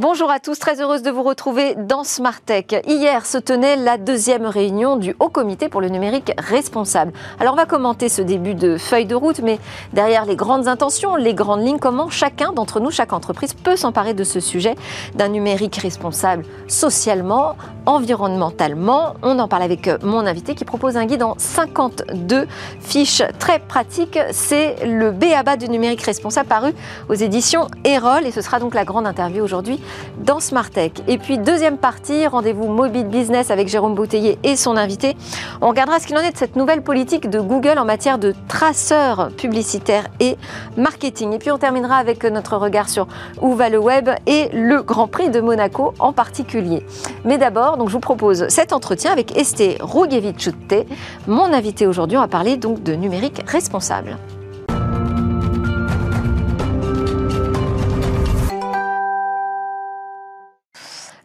[0.00, 2.64] Bonjour à tous, très heureuse de vous retrouver dans Smart Tech.
[2.86, 7.12] Hier se tenait la deuxième réunion du Haut Comité pour le numérique responsable.
[7.38, 9.58] Alors on va commenter ce début de feuille de route, mais
[9.92, 14.14] derrière les grandes intentions, les grandes lignes, comment chacun d'entre nous, chaque entreprise peut s'emparer
[14.14, 14.74] de ce sujet
[15.16, 19.16] d'un numérique responsable socialement, environnementalement?
[19.22, 22.46] On en parle avec mon invité qui propose un guide en 52
[22.80, 24.18] fiches très pratiques.
[24.32, 26.72] C'est le BABA du numérique responsable paru
[27.10, 29.78] aux éditions Erol et ce sera donc la grande interview aujourd'hui
[30.24, 30.92] dans Smart Tech.
[31.08, 35.16] Et puis deuxième partie, rendez-vous mobile business avec Jérôme Bouteiller et son invité.
[35.60, 38.34] On regardera ce qu'il en est de cette nouvelle politique de Google en matière de
[38.48, 40.36] traceurs publicitaires et
[40.76, 41.32] marketing.
[41.32, 43.06] Et puis on terminera avec notre regard sur
[43.40, 46.84] où va le web et le Grand Prix de Monaco en particulier.
[47.24, 50.86] Mais d'abord, donc je vous propose cet entretien avec Esté Rougevichute,
[51.26, 52.16] mon invité aujourd'hui.
[52.16, 54.16] On va parler donc de numérique responsable.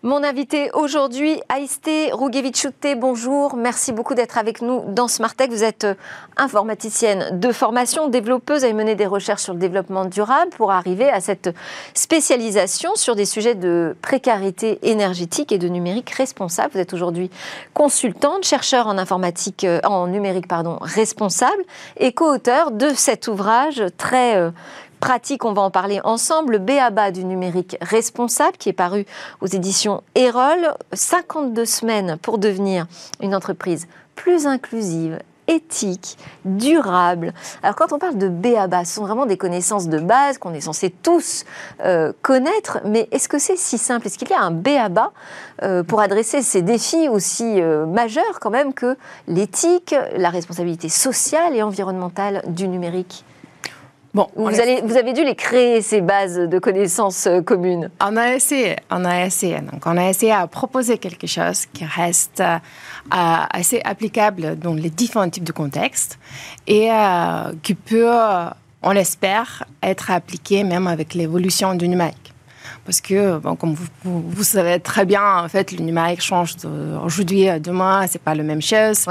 [0.05, 3.55] Mon invité aujourd'hui, Aïsté Rougevichute, bonjour.
[3.55, 5.49] Merci beaucoup d'être avec nous dans Smartech.
[5.49, 5.95] Vous êtes euh,
[6.37, 11.21] informaticienne de formation, développeuse, avez mené des recherches sur le développement durable pour arriver à
[11.21, 11.49] cette
[11.95, 16.73] spécialisation sur des sujets de précarité énergétique et de numérique responsable.
[16.73, 17.31] Vous êtes aujourd'hui
[17.73, 21.63] consultante, chercheur en informatique, euh, en numérique, pardon, responsable
[21.97, 24.51] et co-auteur de cet ouvrage très euh,
[25.05, 29.05] pratique, on va en parler ensemble, le BABA du numérique responsable qui est paru
[29.39, 32.87] aux éditions Erol, 52 semaines pour devenir
[33.21, 37.35] une entreprise plus inclusive, éthique, durable.
[37.61, 40.61] Alors quand on parle de BABA, ce sont vraiment des connaissances de base qu'on est
[40.61, 41.45] censé tous
[41.83, 44.07] euh, connaître, mais est-ce que c'est si simple?
[44.07, 45.11] Est-ce qu'il y a un BABA
[45.61, 51.55] euh, pour adresser ces défis aussi euh, majeurs quand même que l'éthique, la responsabilité sociale
[51.55, 53.23] et environnementale du numérique
[54.15, 54.47] Bon, vous,
[54.97, 57.89] avez dû les créer, ces bases de connaissances euh, communes.
[57.99, 59.59] On a essayé, on a essayé.
[59.59, 62.57] Donc, on a essayé à proposer quelque chose qui reste euh,
[63.09, 66.17] assez applicable dans les différents types de contextes
[66.65, 68.07] et euh, qui peut,
[68.81, 72.34] on l'espère, être appliqué même avec l'évolution du numérique
[72.85, 76.55] parce que, comme vous, vous, savez très bien, en fait, le numérique change
[77.03, 79.05] aujourd'hui, demain, c'est pas la même chose.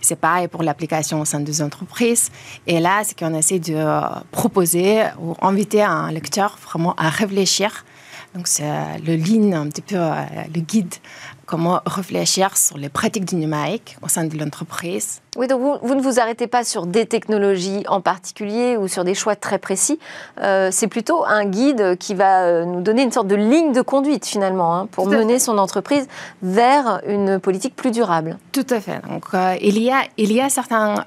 [0.00, 2.30] C'est pareil pour l'application au sein des entreprises.
[2.66, 3.84] Et là, c'est qu'on essaie de
[4.30, 7.84] proposer ou inviter un lecteur vraiment à réfléchir.
[8.34, 10.24] Donc, c'est le ligne, un petit peu euh,
[10.54, 10.94] le guide
[11.48, 15.20] comment réfléchir sur les pratiques du numérique au sein de l'entreprise.
[15.36, 19.14] Oui, donc vous, ne vous arrêtez pas sur des technologies en particulier ou sur des
[19.14, 19.98] choix très précis.
[20.42, 23.80] Euh, c'est plutôt un guide qui va euh, nous donner une sorte de ligne de
[23.80, 26.06] conduite finalement hein, pour mener son entreprise
[26.42, 28.36] vers une politique plus durable.
[28.52, 29.00] Tout à fait.
[29.08, 31.04] Donc, euh, il, y a, il y a certains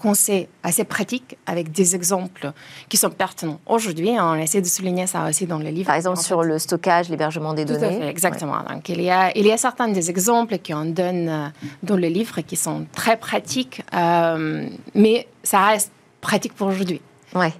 [0.00, 2.52] conseils assez pratiques avec des exemples
[2.88, 3.60] qui sont pertinents.
[3.66, 5.86] Aujourd'hui, on essaie de souligner ça aussi dans le livre.
[5.86, 7.96] Par exemple, sur le stockage, l'hébergement des Tout données.
[7.96, 8.58] À fait, exactement.
[8.68, 11.48] Donc, il y, a, il y a certains des exemples qu'on donne euh,
[11.82, 17.00] dans le livre qui sont très pratiques, euh, mais ça reste pratique pour aujourd'hui.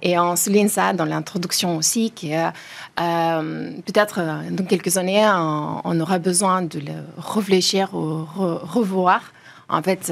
[0.01, 4.19] Et on souligne ça dans l'introduction aussi, qui euh, peut-être
[4.51, 9.21] dans quelques années, on, aura besoin de le réfléchir ou revoir
[9.69, 10.11] en fait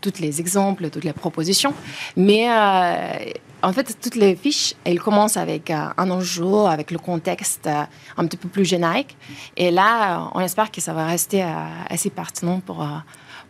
[0.00, 1.74] tous les exemples, toutes les propositions.
[2.16, 2.46] Mais
[3.62, 7.82] en fait, toutes les fiches, elles commencent avec euh, un enjeu, avec le contexte euh,
[8.16, 9.16] un petit peu plus générique.
[9.56, 11.44] Et là, euh, on espère que ça va rester
[11.88, 12.86] assez pertinent pour,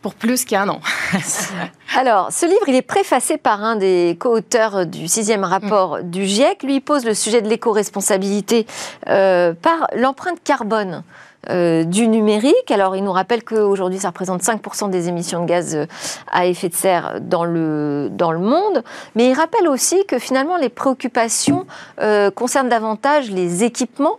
[0.03, 0.81] pour plus qu'un an.
[1.97, 6.11] Alors, ce livre, il est préfacé par un des co-auteurs du sixième rapport mm.
[6.11, 6.63] du GIEC.
[6.63, 8.67] Lui, il pose le sujet de l'éco-responsabilité
[9.05, 11.03] par l'empreinte carbone.
[11.49, 12.71] Euh, du numérique.
[12.71, 15.87] Alors, il nous rappelle qu'aujourd'hui, ça représente 5% des émissions de gaz euh,
[16.31, 18.85] à effet de serre dans le, dans le monde.
[19.15, 21.67] Mais il rappelle aussi que finalement, les préoccupations
[22.01, 24.19] euh, concernent davantage les équipements,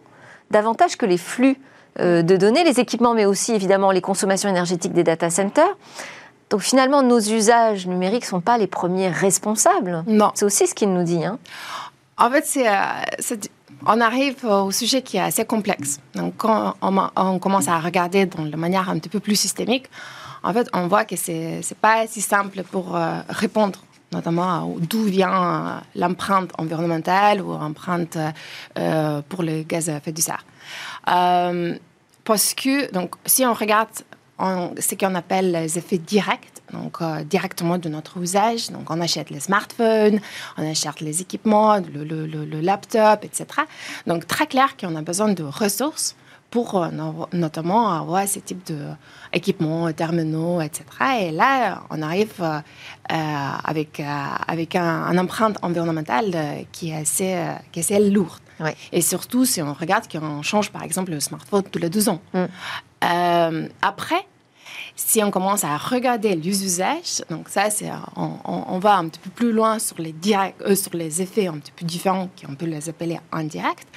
[0.49, 1.57] davantage que les flux
[1.99, 5.75] de données, les équipements, mais aussi évidemment les consommations énergétiques des data centers.
[6.49, 10.01] Donc finalement, nos usages numériques ne sont pas les premiers responsables.
[10.07, 10.31] Non.
[10.33, 11.25] C'est aussi ce qu'il nous dit.
[11.25, 11.37] Hein.
[12.17, 13.51] En fait, c'est
[13.85, 15.99] on arrive au sujet qui est assez complexe.
[16.15, 19.87] Donc, quand on, commence à regarder de manière un petit peu plus systémique,
[20.43, 23.79] en fait, on voit que c'est n'est pas si simple pour euh, répondre
[24.11, 28.17] notamment d'où vient euh, l'empreinte environnementale ou l'empreinte
[28.77, 30.45] euh, pour le gaz à effet de serre.
[31.05, 33.89] parce que, donc, si on regarde
[34.37, 38.69] ce qu'on appelle les effets directs, donc euh, directement de notre usage.
[38.69, 40.19] Donc on achète les smartphones,
[40.57, 43.45] on achète les équipements, le, laptop, etc.
[44.07, 46.15] Donc très clair qu'on a besoin de ressources
[46.49, 46.89] pour euh,
[47.33, 48.69] notamment avoir ce type
[49.33, 50.83] d'équipements, terminaux, etc.
[51.21, 52.59] Et là, on arrive euh,
[53.09, 54.01] avec,
[54.47, 57.37] avec un, empreinte environnementale qui est assez,
[57.71, 58.41] qui est assez lourde.
[58.91, 62.21] Et surtout, si on regarde qu'on change, par exemple, le smartphone tous les deux ans.
[62.33, 62.45] Mm.
[63.03, 64.27] Euh, après,
[65.07, 69.29] si on commence à regarder les usages, donc ça, c'est, on, va un petit peu
[69.29, 72.65] plus loin sur les, direct, euh, sur les effets un petit peu différents, qu'on peut
[72.65, 73.87] les appeler indirects.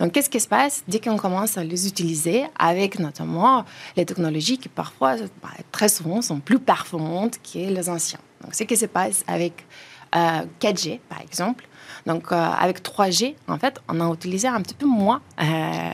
[0.00, 3.64] Donc, qu'est-ce qui se passe dès qu'on commence à les utiliser avec notamment
[3.96, 8.20] les technologies qui parfois, bah, très souvent, sont plus performantes que les anciens?
[8.42, 9.66] Donc, ce qui se passe avec
[10.14, 11.66] 4G, euh, par exemple,
[12.06, 15.90] donc, euh, avec 3G, en fait, on a utilisé un petit peu moins, euh,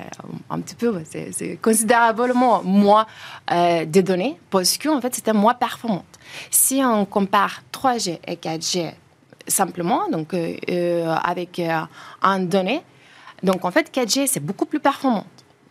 [0.50, 3.06] un petit peu, c'est considérablement moins
[3.52, 6.04] euh, de données parce qu'en en fait, c'était moins performant.
[6.50, 8.92] Si on compare 3G et 4G
[9.46, 11.60] simplement, donc avec
[12.22, 12.82] un donné,
[13.42, 15.24] donc en fait, 4G, c'est beaucoup plus performant.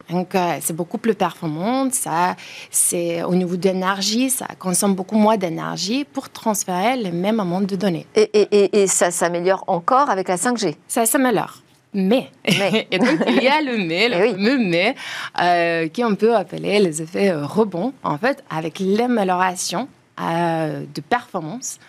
[0.10, 1.90] Donc, euh, c'est beaucoup plus performant.
[1.92, 2.36] Ça,
[2.72, 7.76] c'est au niveau d'énergie, ça consomme beaucoup moins d'énergie pour transférer le même amount de
[7.76, 8.08] données.
[8.16, 11.62] Et, ça s'améliore encore avec la 5G Ça s'améliore.
[11.94, 14.96] Mais, et donc il y a le mais, le eh fameux mais,
[15.42, 17.94] euh, qui on peut appeler les effets euh, rebonds.
[18.04, 19.88] En fait, avec l'amélioration
[20.20, 21.80] de performance,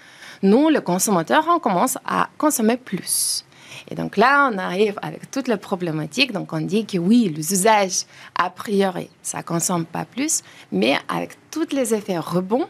[0.43, 3.45] nous, le consommateur, on commence à consommer plus.
[3.91, 6.33] Et donc là, on arrive avec toute la problématique.
[6.33, 8.05] Donc on dit que oui, les usages,
[8.37, 12.69] a priori, ça consomme pas plus, mais avec tous les effets rebonds,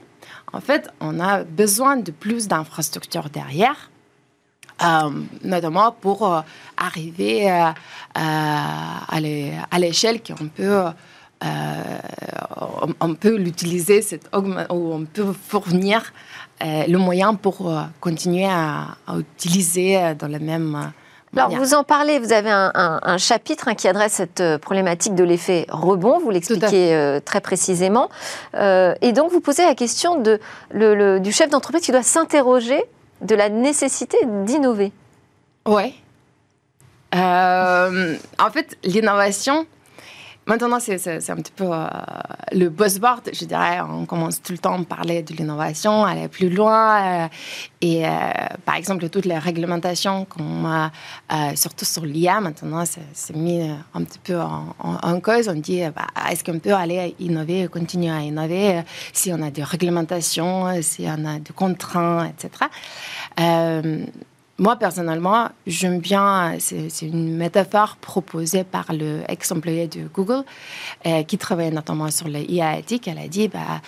[0.53, 3.91] en fait, on a besoin de plus d'infrastructures derrière.
[4.83, 5.11] Euh,
[5.45, 6.41] notamment pour euh,
[6.79, 7.71] arriver euh,
[8.15, 10.85] à l'échelle qu'on peut
[13.01, 14.01] on peut l'utiliser
[14.33, 16.13] ou on peut fournir
[16.63, 20.93] le moyen pour continuer à, à utiliser dans le même
[21.37, 25.23] alors, vous en parlez, vous avez un, chapitre hein, qui adresse cette euh, problématique de
[25.23, 28.11] l'effet rebond, vous l'expliquez euh, très précisément.
[28.55, 30.41] Euh, et donc, vous posez la question de,
[31.19, 32.83] du chef d'entreprise qui doit s'interroger
[33.21, 34.93] de la nécessité d'innover.
[35.67, 35.95] Oui.
[37.13, 39.67] en fait, l'innovation,
[40.47, 41.87] Maintenant, c'est un petit peu euh,
[42.53, 43.81] le buzzword, je dirais.
[43.83, 47.25] On commence tout le temps à parler de l'innovation, aller plus loin.
[47.25, 47.29] Euh,
[47.81, 48.11] et euh,
[48.65, 50.91] par exemple, toutes les réglementations qu'on a,
[51.55, 55.49] surtout sur l'IA, maintenant, c'est mis un petit peu en, cause.
[55.49, 58.83] On dit, bah, est-ce qu'on peut aller innover, continuer à innover
[59.13, 62.67] si on a des réglementations, si on a des contraintes, etc.
[64.61, 70.45] Moi, personnellement, j'aime bien, c'est une métaphore proposée par le ex-employé de Google,
[71.07, 73.09] euh, qui travaille notamment sur l'IA éthique.
[73.09, 73.81] Elle a dit, bah,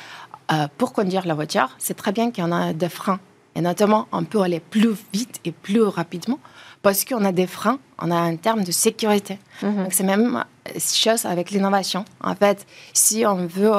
[0.51, 3.21] euh, pour conduire la voiture, c'est très bien qu'il y en a des freins.
[3.55, 6.39] Et notamment, on peut aller plus vite et plus rapidement
[6.81, 9.39] parce qu'on a des freins, on a un terme de sécurité.
[9.61, 9.77] Mhm.
[9.77, 10.43] Donc, c'est même
[10.81, 12.07] chose avec l'innovation.
[12.25, 13.73] En fait, si on veut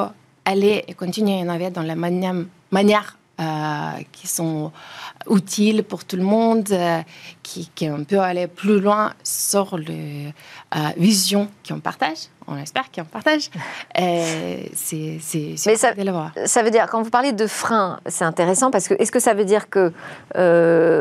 [0.44, 2.36] aller et continuer à innover dans la manière,
[2.70, 3.23] manière euh,
[4.12, 4.72] qui sont
[5.28, 7.00] utiles pour tout le monde, euh,
[7.42, 10.32] qui, qui, peut aller plus loin sur les
[10.76, 12.28] euh, visions qu'on partage.
[12.46, 13.50] On espère qu'on partage.
[14.74, 15.94] c'est ça,
[16.46, 19.34] ça veut dire, quand vous parlez de frein, c'est intéressant parce que est-ce que ça
[19.34, 19.92] veut dire que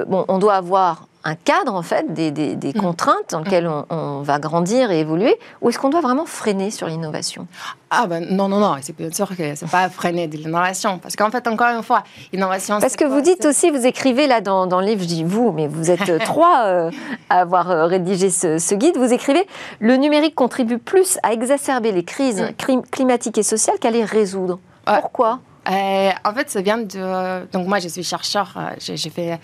[0.07, 2.73] bon, on doit avoir un cadre, en fait, des, des, mm.
[2.73, 6.87] contraintes dans lesquelles on, va grandir et évoluer, ou est-ce qu'on doit vraiment freiner sur
[6.87, 7.47] l'innovation?
[7.89, 11.15] Ah ben non, non, non, c'est bien sûr que c'est pas freiner de l'innovation, parce
[11.15, 12.79] qu'en fait, encore une fois, l'innovation...
[12.79, 15.51] Parce que vous dites aussi, vous écrivez là dans, dans, le livre, je dis vous,
[15.51, 16.91] mais vous êtes trois euh,
[17.29, 19.45] à avoir euh, rédigé ce, guide, vous écrivez
[19.79, 22.81] «Le numérique contribue plus à exacerber les crises mm.
[22.91, 25.39] climatiques et sociales qu'à les résoudre Pourquoi?
[25.69, 27.45] Euh, en fait, ça vient de.
[27.51, 28.53] Donc, moi, je suis chercheur.
[28.79, 29.39] J'ai fait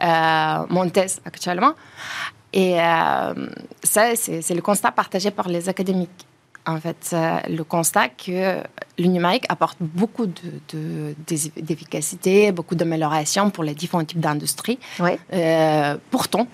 [0.00, 1.74] mon thèse actuellement.
[2.52, 3.46] Et euh,
[3.82, 6.26] ça, c'est le constat partagé par les académiques.
[6.66, 7.16] En fait,
[7.48, 8.58] le constat que
[8.98, 10.26] le numérique apporte beaucoup
[11.16, 14.78] d'efficacité, de, beaucoup d'amélioration pour les différents types d'industries.
[16.10, 16.46] pourtant,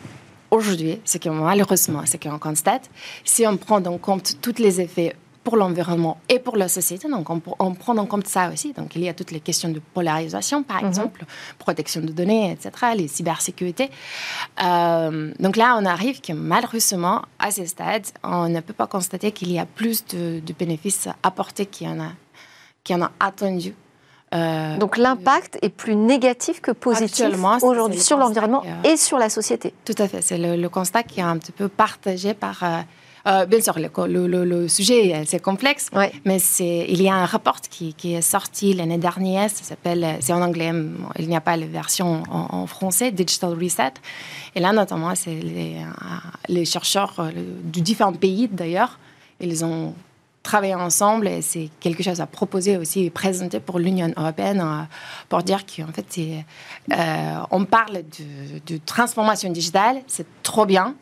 [0.50, 2.88] aujourd'hui, ce que malheureusement, ce qu'on constate,
[3.24, 7.08] si on prend en compte tous les effets pour l'environnement et pour la société.
[7.08, 8.72] Donc, on, on, prend en compte ça aussi.
[8.72, 10.88] Donc, il y a toutes les questions de polarisation, par mhm.
[10.88, 11.24] exemple,
[11.56, 13.88] protection de données, etc., les cybersécurité.
[14.64, 19.30] Euh, donc là, on arrive que malheureusement, à ce stade, on ne peut pas constater
[19.30, 22.10] qu'il y a plus de, bénéfices apportés qu'il y en a,
[22.82, 23.72] qu'il y en a attendu.
[24.34, 27.26] Euh, donc l'impact est plus négatif que positif
[27.62, 29.72] aujourd'hui sur l'environnement et sur la société.
[29.84, 32.64] Tout à fait, c'est le, constat qui est un petit peu partagé par
[33.26, 35.90] euh, euh, bien sûr, le, sujet, c'est complexe,
[36.24, 40.42] mais il y a un rapport qui, est sorti l'année dernière, ça s'appelle, c'est en
[40.42, 40.72] anglais,
[41.18, 43.94] il n'y a pas la version en, français, Digital Reset.
[44.54, 45.76] Et là, notamment, c'est les,
[46.48, 48.98] les, chercheurs euh, de différents pays, d'ailleurs,
[49.40, 49.94] ils ont
[50.42, 54.82] travaillé ensemble et c'est quelque chose à proposer aussi et présenter pour l'Union européenne euh,
[55.28, 56.20] pour dire qu'en fait,
[57.50, 60.94] on parle de, de transformation digitale, c'est trop bien,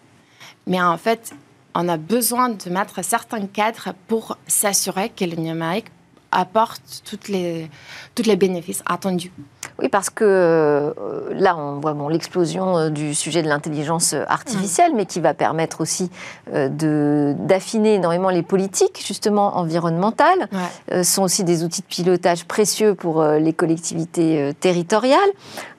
[0.67, 1.35] mais en fait,
[1.75, 5.87] on a besoin de mettre certains cadres pour s'assurer que le numérique
[6.35, 7.71] apporte toutes les,
[8.15, 9.33] toutes les bénéfices attendus.
[9.81, 10.93] Oui, parce que euh,
[11.33, 14.97] là, on voit bon, l'explosion euh, du sujet de l'intelligence artificielle, mm.
[14.97, 16.11] mais qui va permettre aussi
[16.53, 20.49] euh, d'affiner énormément les politiques, justement, environnementales.
[20.91, 25.19] Ce sont aussi des outils de pilotage précieux pour les collectivités territoriales.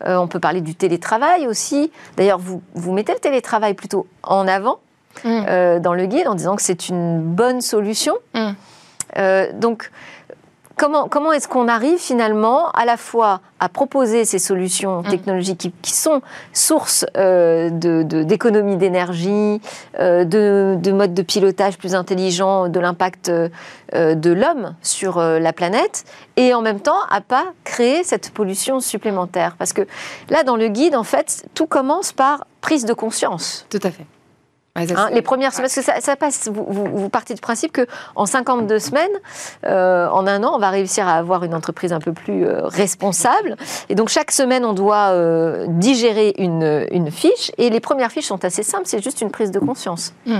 [0.06, 1.92] on peut parler du télétravail aussi.
[2.18, 4.80] D'ailleurs, vous, vous mettez le télétravail plutôt en avant
[5.24, 5.80] mm.
[5.80, 8.16] dans le guide en disant que c'est une bonne solution.
[8.34, 8.52] Mm.
[9.54, 9.90] donc,
[10.78, 15.08] Comment, est-ce qu'on arrive finalement à la fois à proposer ces solutions mm.
[15.08, 19.62] technologiques qui, sont source euh, d'économie d'énergie,
[20.00, 23.50] euh, de, modes de pilotage plus intelligents, de l'impact euh,
[23.94, 26.04] de l'homme sur la planète,
[26.36, 29.88] et en même temps à pas créer cette pollution supplémentaire Parce que
[30.30, 33.66] là, dans le guide, en fait, tout commence par prise de conscience.
[33.70, 34.06] Tout à fait.
[34.76, 39.10] Hein, les premières semaines, parce que ça, passe, vous, partez du principe qu'en 52 semaines,
[39.66, 42.66] euh, en un an, on va réussir à avoir une entreprise un peu plus euh,
[42.66, 43.56] responsable.
[43.88, 47.52] Et donc chaque semaine, on doit euh, digérer une, une, fiche.
[47.58, 50.14] Et les premières fiches sont assez simples, c'est juste une prise de conscience.
[50.26, 50.40] Mmh.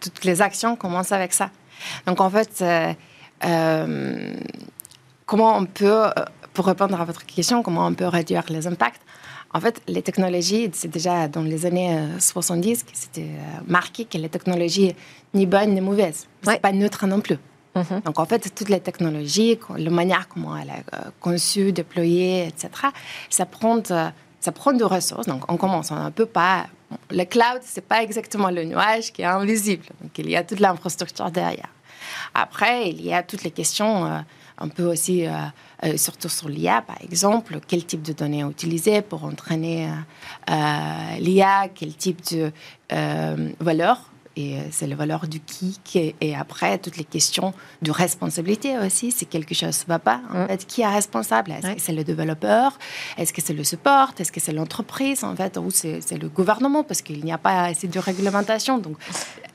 [0.00, 1.50] toutes les actions commencent avec ça.
[2.06, 2.64] Donc en fait,
[5.26, 6.04] comment on peut,
[6.54, 9.02] pour répondre à votre question, comment on peut réduire les impacts
[9.54, 14.04] en fait, les technologies, c'est déjà dans les années 70 euh, que c'était euh, marqué
[14.04, 14.94] que les technologies
[15.32, 16.26] ni bonnes ni mauvaises.
[16.42, 17.38] C'est pas neutre non plus.
[17.74, 18.02] Mhm.
[18.04, 22.68] Donc en fait, toutes les technologies, la manière comment elle est euh, conçue, déployée, etc.,
[23.30, 25.26] ça prend, ça prend de ressources.
[25.26, 26.66] Donc on commence, on ne peut pas.
[27.10, 29.84] Le cloud, c'est pas exactement le nuage qui est invisible.
[30.02, 31.68] Donc il y a toute l'infrastructure derrière.
[32.34, 34.24] Après, il y a toutes les questions
[34.60, 35.32] on peut aussi, euh,
[35.84, 39.88] euh, surtout sur l'IA par exemple, quel type de données utiliser pour entraîner
[40.50, 40.54] euh,
[41.18, 42.50] l'IA, quel type de
[43.60, 44.07] valeur
[44.38, 45.80] et euh, c'est la valeur du qui,
[46.20, 47.52] et après toutes les questions
[47.82, 50.20] de responsabilité aussi, si quelque chose ne va pas.
[50.32, 51.50] En fait, qui est responsable?
[51.50, 52.78] Est-ce que c'est le développeur?
[53.16, 54.12] Est-ce que c'est le support?
[54.18, 56.84] Est-ce que c'est l'entreprise en fait Ou c'est le gouvernement?
[56.84, 58.78] Parce qu'il n'y a pas assez de réglementation.
[58.78, 58.96] Donc,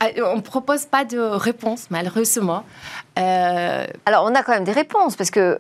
[0.04, 2.64] euh, on ne propose pas de réponse, malheureusement.
[3.20, 5.60] Euh, Alors, on a quand même des réponses parce que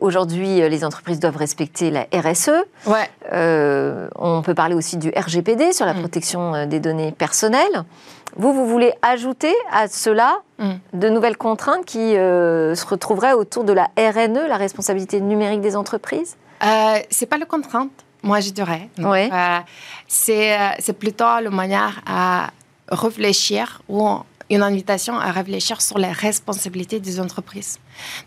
[0.00, 2.50] aujourd'hui, les entreprises doivent respecter la RSE.
[2.86, 3.08] Ouais.
[4.16, 6.00] on peut parler aussi du RGPD sur la mm.
[6.00, 7.84] protection des données personnelles.
[8.36, 10.70] Vous, vous voulez ajouter à cela mm.
[10.94, 15.76] de nouvelles contraintes qui euh, se retrouveraient autour de la RNE, la responsabilité numérique des
[15.76, 16.36] entreprises?
[16.64, 17.90] Euh, C'est pas la contrainte,
[18.22, 18.88] moi je dirais.
[18.98, 19.58] Euh,
[20.08, 22.50] c'est plutôt la manière à
[22.88, 24.18] réfléchir ou
[24.52, 27.78] une invitation à réfléchir sur les responsabilités des entreprises.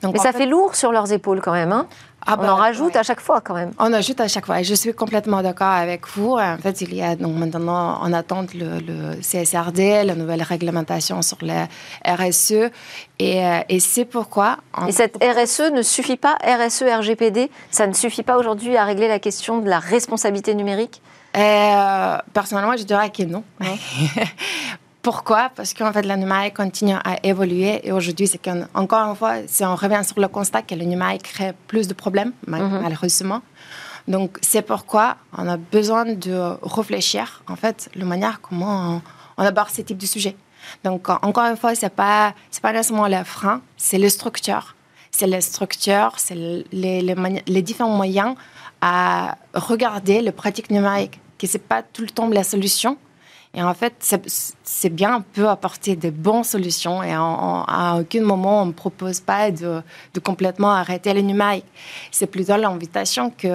[0.02, 0.46] Donc, Mais ça fait...
[0.46, 1.72] lourd sur leurs épaules quand même.
[1.72, 1.88] Hein
[2.28, 3.72] ah on en bah, rajoute à chaque fois quand même.
[3.78, 4.60] On ajoute à chaque fois.
[4.60, 6.32] Et je suis complètement d'accord avec vous.
[6.32, 11.22] En fait, il y a donc maintenant en attente le, le CSRD, la nouvelle réglementation
[11.22, 11.66] sur les
[12.04, 12.72] RSE.
[13.20, 14.58] Et, euh, et c'est pourquoi.
[14.88, 19.08] Et cette RSE ne suffit pas, RSE, RGPD, ça ne suffit pas aujourd'hui à régler
[19.08, 21.04] la question de la responsabilité numérique?
[21.38, 23.44] Euh, personnellement, je dirais que non.
[23.60, 23.78] non.
[25.06, 25.52] Pourquoi?
[25.56, 29.64] Parce qu'en fait, le numérique continue à évoluer et aujourd'hui, c'est qu'encore une fois, si
[29.64, 32.80] on revient sur le constat que le numérique crée plus de problèmes, mhm.
[32.82, 33.44] malheureusement.
[34.08, 39.00] Donc, c'est pourquoi on a besoin de réfléchir, en fait, la manière comment
[39.38, 40.36] on, aborde ce type de sujet.
[40.84, 44.76] Donc, encore une fois, c'est pas, c'est pas nécessairement le frein, c'est les structures.
[45.12, 48.34] C'est les structures, c'est les, les, les, différents moyens
[48.82, 52.98] à regarder le pratique numérique, que c'est pas tout le temps la solution,
[53.56, 53.94] et en fait,
[54.64, 59.22] c'est bien, on peut apporter des bonnes solutions et à aucun moment on ne propose
[59.22, 59.82] pas de,
[60.22, 61.66] complètement arrêter le numérique.
[62.12, 63.48] C'est plutôt l'invitation que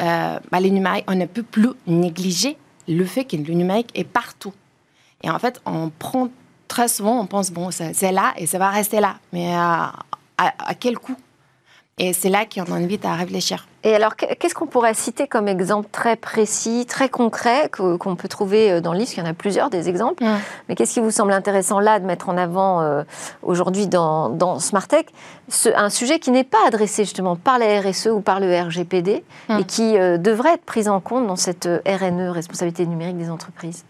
[0.00, 4.04] euh, bah, le numérique, on ne peut plus négliger le fait que le numérique est
[4.04, 4.52] partout.
[5.22, 6.28] Et en fait, on prend
[6.68, 9.16] très souvent, on pense, bon, c'est là et ça va rester là.
[9.32, 9.94] Mais à,
[10.36, 11.16] à quel coût?
[11.98, 13.66] Et c'est là qu'on invite à réfléchir.
[13.84, 18.72] Et alors, qu'est-ce qu'on pourrait citer comme exemple très précis, très concret, qu'on peut trouver
[18.72, 19.10] euh, dans le livre?
[19.16, 20.24] Il y en a plusieurs des exemples.
[20.68, 23.02] Mais qu'est-ce qui vous semble intéressant là de mettre en avant euh,
[23.42, 25.08] aujourd'hui dans, dans Smartech?
[25.76, 29.24] Un sujet qui n'est pas adressé justement par la RSE ou par le RGPD
[29.58, 33.84] et qui euh, devrait être pris en compte dans cette RNE, responsabilité numérique des entreprises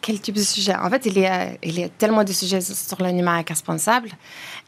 [0.00, 2.60] quel type de sujet En fait, il y, a, il y a tellement de sujets
[2.60, 4.10] sur le numérique responsable.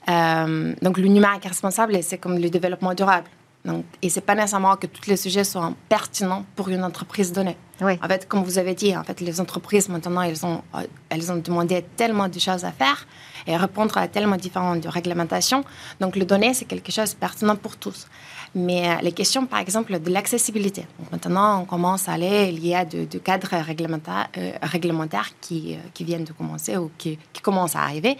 [0.09, 3.29] Euh, donc, le numérique responsable, c'est comme le développement durable.
[3.65, 7.33] Donc, et ce n'est pas nécessairement que tous les sujets soient pertinents pour une entreprise
[7.33, 7.57] donnée.
[7.81, 10.63] En fait, comme vous avez dit, en fait, les entreprises maintenant, elles ont,
[11.09, 13.07] elles ont demandé tellement de choses à faire
[13.47, 15.65] et répondre à tellement différentes réglementations.
[16.01, 18.07] Donc, le données, c'est quelque chose de pertinent pour tous.
[18.55, 20.87] Mais euh, les questions, par exemple, de l'accessibilité.
[21.11, 22.85] Maintenant, on commence à aller, il y a
[23.25, 27.83] cadres réglementaires, euh, réglementaires qui, euh, qui, viennent de commencer ou qui, qui commencent à
[27.83, 28.19] arriver.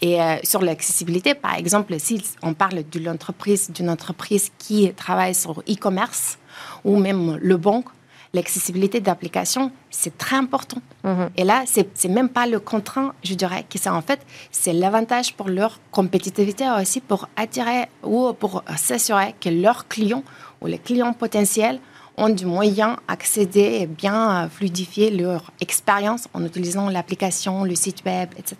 [0.00, 5.60] Et sur l'accessibilité, par exemple, si on parle d'une entreprise, d'une entreprise qui travaille sur
[5.68, 6.38] e-commerce
[6.84, 7.88] ou même le banque,
[8.36, 10.80] l'accessibilité d'application, c'est très important.
[11.04, 11.30] Mhm.
[11.36, 15.28] Et là, c'est même pas le contraint, je dirais, que c'est en fait, c'est l'avantage
[15.34, 20.24] pour leur compétitivité aussi pour attirer ou pour s'assurer que leurs clients
[20.60, 21.78] ou les clients potentiels
[22.18, 28.30] ont du moyen d'accéder et bien fluidifier leur expérience en utilisant l'application, le site web,
[28.38, 28.56] etc.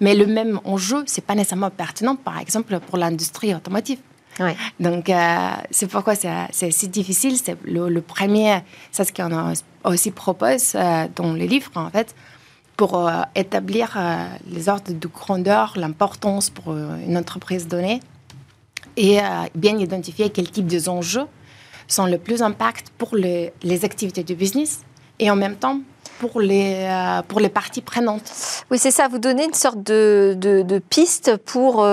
[0.00, 3.98] Mais le même enjeu, c'est pas nécessairement pertinent, par exemple, pour l'industrie automotive.
[4.80, 7.36] Donc, euh, c'est pourquoi c'est si difficile.
[7.36, 8.58] C'est le, premier,
[8.92, 9.52] c'est ce qu'on
[9.84, 12.14] aussi propose euh, dans le livre, en fait,
[12.76, 13.98] pour euh, établir
[14.50, 18.00] les ordres de grandeur, l'importance pour une entreprise donnée
[18.98, 19.18] et
[19.54, 21.26] bien identifier quel type d'enjeux
[21.86, 24.80] sont le plus impact pour les, les activités du business
[25.18, 25.80] et en même temps
[26.18, 26.88] pour les,
[27.28, 28.32] pour les parties prenantes.
[28.70, 29.06] Oui, c'est ça.
[29.08, 31.86] Vous donnez une sorte de, de, de piste pour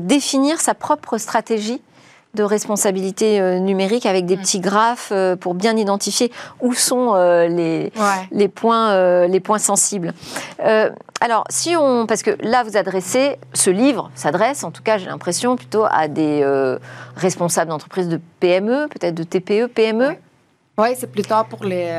[0.00, 1.82] définir sa propre stratégie
[2.36, 4.40] de responsabilité euh, numérique avec des mm.
[4.40, 7.92] petits graphes euh, pour bien identifier où sont euh, les,
[8.30, 10.12] les, points, les points sensibles.
[11.20, 12.06] alors, si on.
[12.06, 13.38] Parce que là, vous adressez.
[13.54, 16.46] Ce livre s'adresse, en tout cas, j'ai l'impression, plutôt à des
[17.16, 20.16] responsables d'entreprises de PME, peut-être de TPE, PME.
[20.78, 21.90] Oui, c'est plutôt pour les,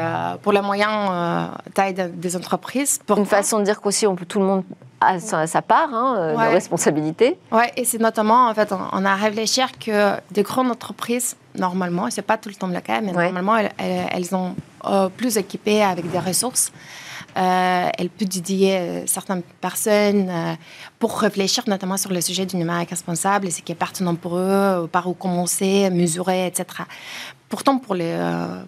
[0.44, 3.00] pour les moyens taille des entreprises.
[3.10, 4.64] Une façon de dire qu'aussi, on peut, tout le monde
[5.00, 7.38] à sa, part hein, euh, de responsabilité.
[7.52, 12.22] Oui, et c'est notamment, en fait, on, a réfléchi que des grandes entreprises, normalement, c'est
[12.22, 14.56] pas tout le temps le cas, mais normalement, elles, ont
[14.86, 16.72] euh, plus équipé avec des ressources.
[17.36, 20.32] Euh, elles peuvent dédier certaines personnes
[20.98, 24.38] pour réfléchir notamment sur le sujet du numérique responsable et ce qui est pertinent pour
[24.38, 26.66] eux, par où commencer, mesurer, etc.
[27.50, 28.18] Pourtant, pour les,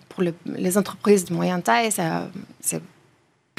[0.08, 2.82] pour les, entreprises de moyenne taille, c'est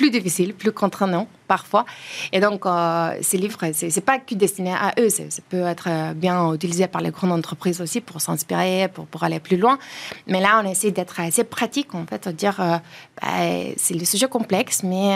[0.01, 1.85] plus difficile, plus contraignant parfois.
[2.33, 5.89] Et donc, euh, ces livres, ce n'est pas que destiné à eux, ça peut être
[5.91, 9.79] euh, bien utilisé par les grandes entreprises aussi pour s'inspirer, pour, pour aller plus loin.
[10.27, 12.79] Mais là, on essaie d'être assez pratique, en fait, de dire, euh,
[13.21, 13.29] bah,
[13.77, 15.13] c'est le sujet complexe, mais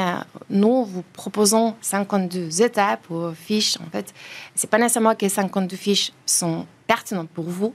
[0.50, 3.78] nous, vous proposons 52 étapes ou fiches.
[3.80, 4.12] En fait,
[4.54, 7.72] c'est pas nécessairement que 52 fiches sont pertinentes pour vous,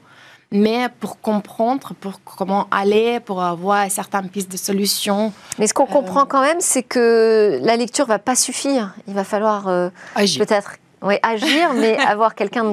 [0.52, 5.32] mais pour comprendre, pour comment aller, pour avoir certaines pistes de solutions.
[5.60, 8.96] Mais ce qu'on euh, comprend quand même, c'est que la lecture va pas suffire.
[9.08, 12.66] Il va falloir euh, peut-être oui, agir, mais avoir quelqu'un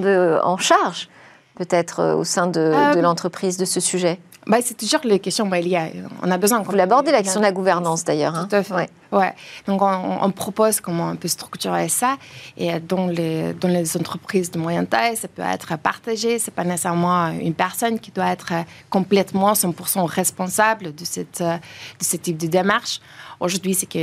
[0.42, 1.08] en charge,
[1.56, 4.18] peut-être euh, au sein de, de l'entreprise, de ce sujet.
[4.46, 5.46] Bah, c'est toujours les questions.
[5.46, 5.88] Bah, il y a,
[6.22, 6.60] on a besoin.
[6.60, 8.36] Vous l'abordez, la question de la gouvernance d'ailleurs.
[8.36, 8.46] Hein.
[8.48, 8.90] Tout à fait.
[9.10, 9.34] Ouais.
[9.66, 12.16] Donc on, propose comment on peut structurer ça.
[12.56, 16.38] Et dans les, dans les entreprises de moyenne taille, ça peut être partagé.
[16.38, 18.52] C'est pas nécessairement une personne qui doit être
[18.88, 23.00] complètement 100% responsable de, cette, de ce type de démarche.
[23.40, 23.98] Aujourd'hui, c'est que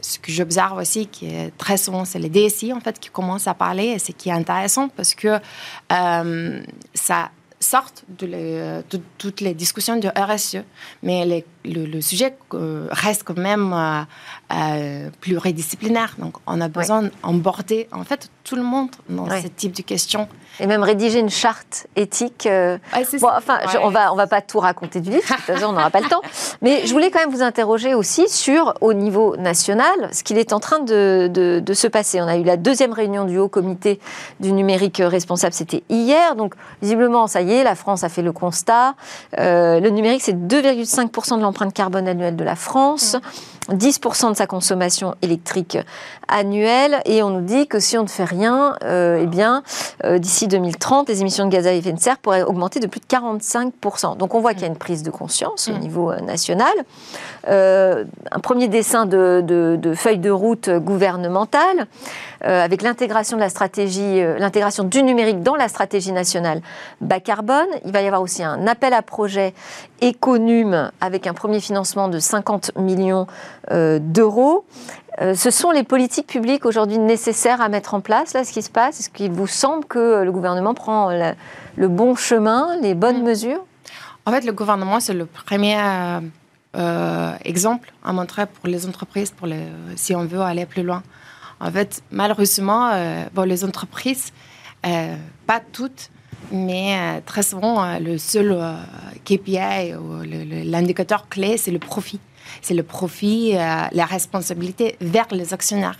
[0.00, 3.46] ce que j'observe aussi, qui est très souvent, c'est les DSI en fait qui commencent
[3.46, 3.84] à parler.
[3.84, 5.38] Et ce qui est intéressant parce que
[5.92, 6.62] euh,
[6.94, 7.30] ça
[7.62, 8.82] sortent de,
[9.18, 10.64] toutes les discussions de RSE,
[11.02, 14.02] mais le, sujet euh, reste quand même euh,
[14.52, 16.14] euh, pluridisciplinaire.
[16.18, 20.28] Donc, on a besoin d'emborder en fait tout le monde dans ce type de questions.
[20.60, 22.46] Et même rédiger une charte éthique.
[23.22, 25.90] enfin, on va on va pas tout raconter du livre, de toute façon, on n'aura
[25.90, 26.20] pas le temps.
[26.60, 30.52] Mais je voulais quand même vous interroger aussi sur, au niveau national, ce qu'il est
[30.52, 32.20] en train de, de, se passer.
[32.20, 33.98] On a eu la deuxième réunion du Haut Comité
[34.40, 36.36] du numérique responsable, c'était hier.
[36.36, 38.94] Donc, visiblement, ça y est, la France a fait le constat.
[39.38, 43.16] le numérique, c'est 2,5% de l'empreinte carbone annuelle de la France.
[43.70, 45.78] 10% de sa consommation électrique
[46.28, 49.62] annuelle et on nous dit que si on ne fait rien, euh, eh bien,
[50.04, 53.00] euh, d'ici 2030, les émissions de gaz à effet de serre pourraient augmenter de plus
[53.00, 54.16] de 45%.
[54.16, 55.78] Donc on voit qu'il y a une prise de conscience au mm.
[55.78, 56.72] niveau euh, national.
[57.46, 61.86] un premier dessin de, de, feuille de route gouvernementale
[62.40, 66.60] avec l'intégration de la stratégie, l'intégration du numérique dans la stratégie nationale
[67.00, 67.68] bas carbone.
[67.84, 69.54] Il va y avoir aussi un appel à projet
[70.02, 73.26] Econum avec un premier financement de 50 millions
[73.70, 74.64] d'euros.
[75.20, 78.62] Euh, ce sont les politiques publiques aujourd'hui nécessaires à mettre en place, là, ce qui
[78.62, 79.00] se passe?
[79.00, 81.10] Est-ce qu'il vous semble que le gouvernement prend
[81.76, 83.24] le bon chemin, les bonnes mm.
[83.24, 83.64] mesures?
[84.24, 85.76] En fait, le gouvernement, c'est le premier
[86.76, 89.64] euh, exemple à montrer pour les entreprises, pour les,
[89.96, 91.02] si on veut aller plus loin.
[91.60, 92.90] En fait, malheureusement,
[93.34, 94.32] bon, les entreprises,
[94.82, 96.10] pas toutes,
[96.50, 98.58] mais très souvent, le seul
[99.24, 100.22] KPI ou
[100.64, 102.18] l'indicateur clé, c'est le profit.
[102.60, 105.98] C'est le profit, la responsabilité vers les actionnaires.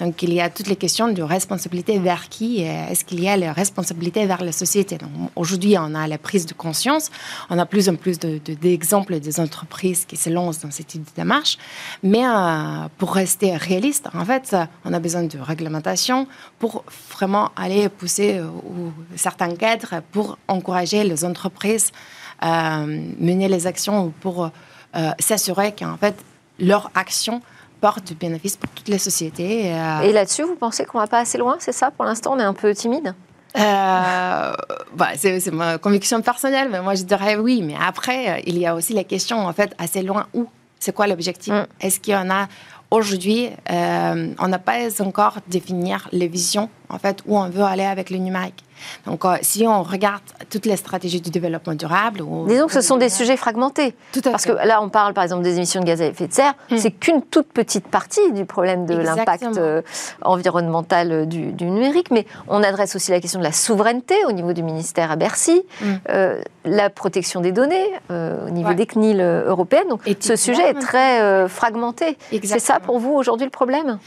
[0.00, 3.36] Donc, il y a toutes les questions de responsabilité vers qui Est-ce qu'il y a
[3.36, 4.98] les responsabilités vers la société?
[5.36, 7.10] Aujourd'hui, on a la prise de conscience.
[7.50, 11.58] On a plus en plus d'exemples de, des entreprises qui se lancent dans cette démarche.
[12.02, 16.26] Mais euh, pour rester réaliste, en fait, on a besoin de réglementation
[16.58, 18.48] pour vraiment aller pousser euh,
[19.16, 21.90] certains cadres pour encourager les entreprises
[22.40, 22.86] à euh,
[23.18, 24.50] mener les actions pour
[25.18, 26.14] s'assurer qu'en fait,
[26.58, 27.42] leur action
[27.84, 29.74] porte du bénéfice pour toutes les sociétés.
[29.74, 31.90] Euh, Et là-dessus, vous pensez qu'on va pas assez loin, c'est ça?
[31.90, 33.14] Pour l'instant, on est un peu timide
[33.56, 34.52] euh,
[34.96, 37.62] bah, c'est ma conviction personnelle, mais moi je dirais oui.
[37.62, 40.46] Mais après, euh, il y a aussi la question, en fait, assez loin où?
[40.80, 41.52] C'est quoi l'objectif?
[41.52, 41.66] Mm.
[41.80, 42.48] Est-ce qu'il y en a
[42.90, 48.10] aujourd'hui On n'a pas encore défini les visions, en fait, où on veut aller avec
[48.10, 48.64] le numérique?
[49.06, 52.22] Donc, euh, si on regarde toutes les stratégies du développement durable...
[52.46, 53.94] Disons que ce sont des sujets fragmentés.
[54.12, 56.28] Tout à Parce que là, on parle par exemple des émissions de gaz à effet
[56.28, 56.54] de serre.
[56.70, 56.76] Hmm.
[56.76, 59.82] C'est qu'une toute petite partie du problème de l'impact euh,
[60.22, 62.10] environnemental euh, du, numérique.
[62.10, 65.62] Mais on adresse aussi la question de la souveraineté au niveau du ministère à Bercy,
[65.80, 65.94] hmm.
[66.64, 69.88] la protection des données au niveau des CNIL européennes.
[69.88, 72.16] Donc, ce sujet est très fragmenté.
[72.42, 73.98] C'est ça pour vous aujourd'hui le problème?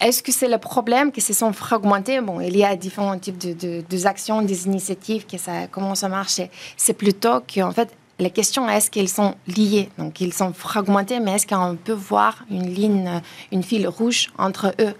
[0.00, 2.20] Est-ce que c'est le problème que se sont fragmentés?
[2.20, 6.40] Bon, il y a différents types de, actions, des initiatives, que ça, comment ça marche?
[6.76, 11.20] C'est plutôt qu'en fait, la question est est-ce qu'ils sont liés Donc, ils sont fragmentés,
[11.20, 13.20] mais est-ce qu'on peut voir une ligne,
[13.52, 14.94] une file rouge entre eux?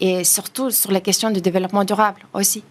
[0.00, 2.62] Et surtout sur la question du développement durable aussi.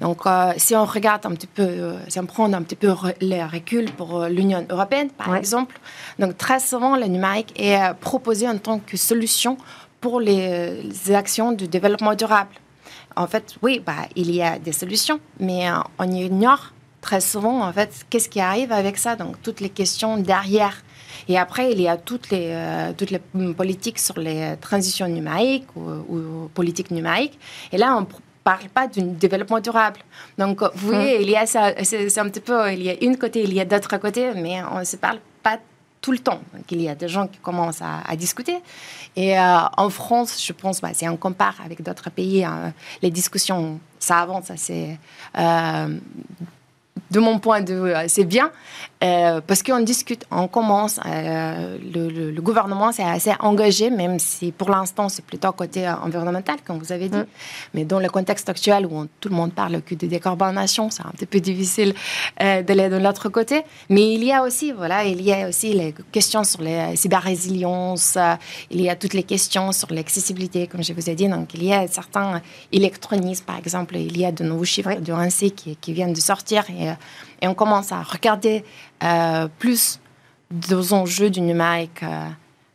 [0.00, 2.92] Donc, euh, si on regarde un petit peu, euh, si on prend un petit peu
[3.20, 5.80] les reculs pour euh, l'Union européenne, par exemple,
[6.18, 9.56] donc très souvent, le numérique est proposé en tant que solution
[10.00, 12.54] pour les, actions de développement durable.
[13.16, 17.66] En fait, oui, bah, il y a des solutions, mais euh, on ignore très souvent,
[17.66, 19.16] en fait, qu'est-ce qui arrive avec ça.
[19.16, 20.82] Donc, toutes les questions derrière.
[21.28, 23.20] Et après, il y a toutes les, euh, toutes les
[23.54, 27.38] politiques sur les transitions numériques ou, politiques numériques.
[27.72, 28.06] Et là, on
[28.44, 30.00] parle pas du développement durable.
[30.38, 31.22] Donc, vous voyez, hum.
[31.22, 33.60] il y a ça, c'est un petit peu, il y a une côté, il y
[33.60, 35.58] a d'autres côtés, mais on ne se parle pas
[36.00, 36.40] tout le temps.
[36.54, 38.56] Donc, il y a des gens qui commencent à, discuter.
[39.16, 43.10] Et euh, en France, je pense, bah, si on compare avec d'autres pays, hein, les
[43.10, 44.98] discussions, ça avance assez.
[45.38, 45.98] Euh,
[47.10, 48.50] de mon point de vue, c'est bien,
[49.02, 54.68] euh, parce qu'on discute, on commence, euh, le, gouvernement s'est assez engagé, même si pour
[54.68, 57.16] l'instant c'est plutôt côté environnemental, comme vous avez dit.
[57.16, 57.26] Mm.
[57.74, 61.12] Mais dans le contexte actuel où tout le monde parle que de décarbonation, c'est un
[61.12, 61.94] petit peu difficile
[62.42, 63.62] euh, d'aller de l'autre côté.
[63.88, 68.18] Mais il y a aussi, voilà, il y a aussi les questions sur les cyber-résilience,
[68.70, 71.28] il y a toutes les questions sur l'accessibilité, comme je vous ai dit.
[71.28, 75.12] Donc il y a certains électronismes, par exemple, il y a de nouveaux chiffres du
[75.12, 76.90] RANSI qui, qui viennent de sortir et
[77.40, 78.64] et on commence à regarder
[79.02, 80.00] euh, plus
[80.50, 82.02] des enjeux du numérique.
[82.02, 82.26] Euh,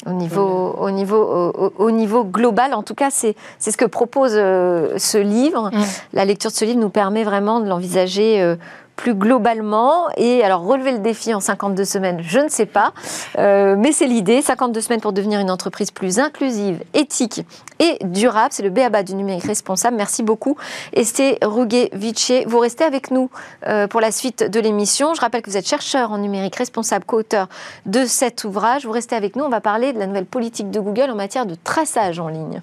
[0.06, 5.00] au niveau, au, niveau, au, niveau global, en tout cas, c'est ce que propose euh,
[5.00, 5.72] ce livre.
[5.74, 5.84] Mm.
[6.14, 8.56] La lecture de ce livre nous permet vraiment de l'envisager
[8.96, 10.08] plus globalement.
[10.18, 12.94] Et alors, relever le défi en 52 semaines, je ne sais pas,
[13.38, 14.42] euh, mais c'est l'idée.
[14.42, 17.46] 52 semaines pour devenir une entreprise plus inclusive, éthique
[17.80, 18.50] et durable.
[18.52, 19.98] C'est le BABA du numérique responsable.
[19.98, 20.58] Merci beaucoup,
[20.94, 22.46] Esté Rouguet-Viché.
[22.48, 23.30] Vous restez avec nous
[23.68, 25.14] euh, pour la suite de l'émission.
[25.14, 27.48] Je rappelle que vous êtes chercheur en numérique responsable, co-auteur
[27.86, 28.86] de cet ouvrage.
[28.86, 29.44] Vous restez avec nous.
[29.44, 32.62] On va parler de la nouvelle politique de Google en matière de traçage en ligne.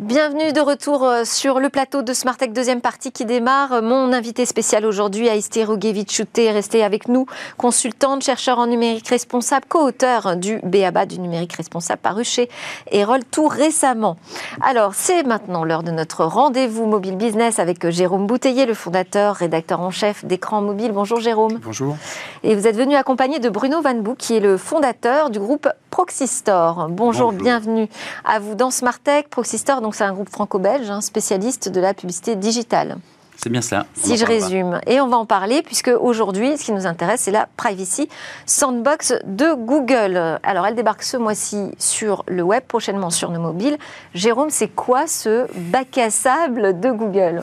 [0.00, 3.82] Bienvenue de retour euh, sur le plateau de Smartech, deuxième partie qui démarre.
[3.82, 7.26] Mon invité spécial aujourd'hui, Aïsté Rougevich-Chouté, est resté avec nous,
[7.58, 12.48] consultante, chercheur en numérique responsable, co-auteur du BABA du numérique responsable paru chez
[12.90, 14.16] Erol tout récemment.
[14.62, 19.82] Alors, c'est maintenant l'heure de notre rendez-vous mobile business avec Jérôme Bouteiller, le fondateur, rédacteur
[19.82, 20.92] en chef d'Écran Mobile.
[20.92, 21.58] Bonjour Jérôme.
[21.62, 21.94] Bonjour.
[22.42, 25.68] Et vous êtes venu accompagné de Bruno Van Bou, qui est le fondateur du groupe
[25.90, 26.88] Proxystore.
[26.88, 27.88] Bonjour, bienvenue
[28.24, 29.28] à vous dans Smartech.
[29.28, 32.98] Proxystore, donc c'est un groupe franco-belge, un spécialiste de la publicité digitale.
[33.42, 33.86] C'est bien cela.
[33.94, 34.80] Si je résume.
[34.86, 38.06] Et on va en parler puisque aujourd'hui, ce qui nous intéresse, c'est la Privacy
[38.44, 40.38] Sandbox de Google.
[40.42, 43.78] Alors, elle débarque ce mois-ci sur le web, prochainement sur nos mobiles.
[44.14, 47.40] Jérôme, c'est quoi ce bac à sable de Google?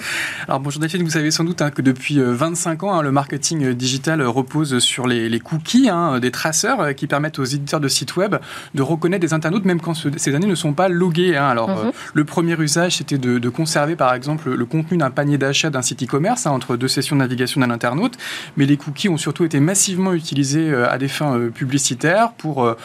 [0.48, 3.12] Alors, bonjour Delphine, vous savez sans doute hein, que depuis 25 euh, ans, hein, le
[3.12, 7.88] marketing digital repose sur les, cookies, hein, des traceurs euh, qui permettent aux éditeurs de
[7.88, 8.36] sites web
[8.76, 11.36] de reconnaître des internautes même quand ces données ne sont pas loguées.
[11.36, 11.88] Alors, mhm.
[11.88, 15.72] euh, le premier usage, c'était de, de conserver par exemple le contenu d'un panier d'achat
[15.72, 18.18] d'un site e-commerce hein, entre deux sessions de navigation d'un internaute,
[18.56, 22.76] mais les cookies ont surtout été massivement utilisés à des fins publicitaires pour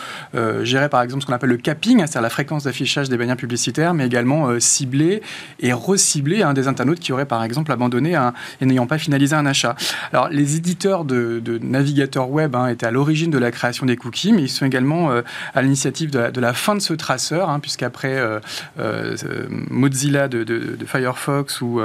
[0.63, 3.95] gérer par exemple ce qu'on appelle le capping, c'est-à-dire la fréquence d'affichage des bannières publicitaires,
[3.95, 5.23] mais également cibler
[5.61, 8.19] et recibler hein, des internautes qui auraient par exemple abandonné
[8.61, 9.77] et n'ayant pas finalisé un achat.
[10.13, 14.33] Alors les éditeurs de, navigateurs web hein, étaient à l'origine de la création des cookies,
[14.33, 15.11] mais ils sont également
[15.55, 18.21] à l'initiative de, la fin de ce traceur, hein, puisqu'après
[19.71, 21.81] Mozilla de, Firefox ou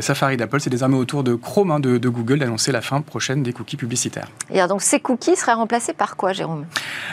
[0.00, 3.42] Safari d'Apple, c'est désormais au tour de Chrome hein, de, Google d'annoncer la fin prochaine
[3.42, 4.28] des cookies publicitaires.
[4.50, 6.66] Et alors donc ces cookies seraient remplacés par quoi, Jérôme?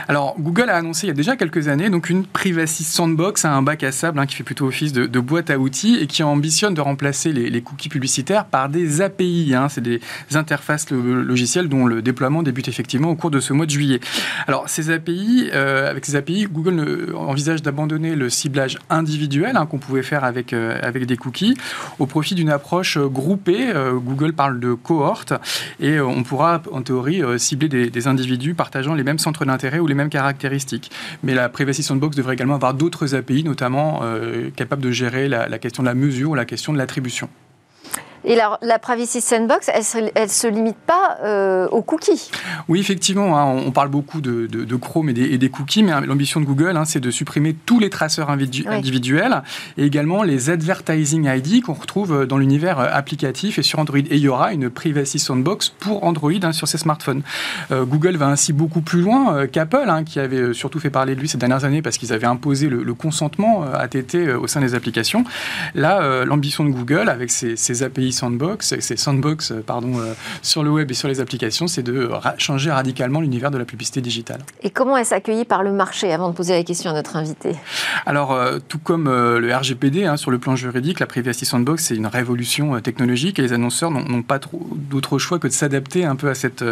[0.08, 3.62] Alors Google a annoncé il y a déjà quelques années donc une privacy sandbox, un
[3.62, 6.74] bac à sable hein, qui fait plutôt office de, boîte à outils et qui ambitionne
[6.74, 9.54] de remplacer les, cookies publicitaires par des API.
[9.70, 10.02] c'est des
[10.34, 14.00] interfaces logicielles dont le déploiement débute effectivement au cours de ce mois de juillet.
[14.48, 20.04] Alors ces API, euh, avec ces API, Google envisage d'abandonner le ciblage individuel qu'on pouvait
[20.04, 21.56] faire avec, euh, avec des cookies
[22.00, 23.70] au profit d'une approche euh, groupée.
[23.70, 25.34] Euh, Google parle de cohorte
[25.80, 29.94] et on pourra en théorie cibler des, individus partageant les mêmes centres d'intérêt ou les
[29.94, 30.92] mêmes caractéristiques.
[31.24, 34.02] Mais la Privacy Sandbox devrait également avoir d'autres API, notamment
[34.56, 37.30] capables de gérer la question de la mesure ou la question de l'attribution.
[38.24, 42.30] Et la, la Privacy Sandbox, elle ne se limite pas euh, aux cookies.
[42.68, 46.46] Oui, effectivement, hein, on parle beaucoup de, Chrome et des, cookies, mais hein, l'ambition de
[46.46, 49.42] Google, hein, c'est de supprimer tous les traceurs individuels
[49.78, 53.98] et également les advertising ID qu'on retrouve dans l'univers euh, applicatif et sur Android.
[53.98, 57.24] Et il y aura une Privacy Sandbox pour Android sur ses smartphones.
[57.72, 61.28] Euh, Google va ainsi beaucoup plus loin qu'Apple, qui avait surtout fait parler de lui
[61.28, 65.24] ces dernières années parce qu'ils avaient imposé le, consentement ATT au sein des applications.
[65.76, 70.64] Là, l'ambition de Google, avec ses, ses API Sandbox, c'est Sandbox euh, pardon, euh, sur
[70.64, 74.42] le web et sur les applications, c'est de changer radicalement l'univers de la publicité digitale.
[74.62, 77.56] Et comment est-ce accueilli par le marché avant de poser la question à notre invité?
[78.06, 81.96] Alors, euh, tout comme le RGPD, hein, sur le plan juridique, la Privacy Sandbox, c'est
[81.96, 84.40] une révolution technologique et les annonceurs n'ont pas
[84.90, 86.64] d'autre choix que de s'adapter un peu à cette,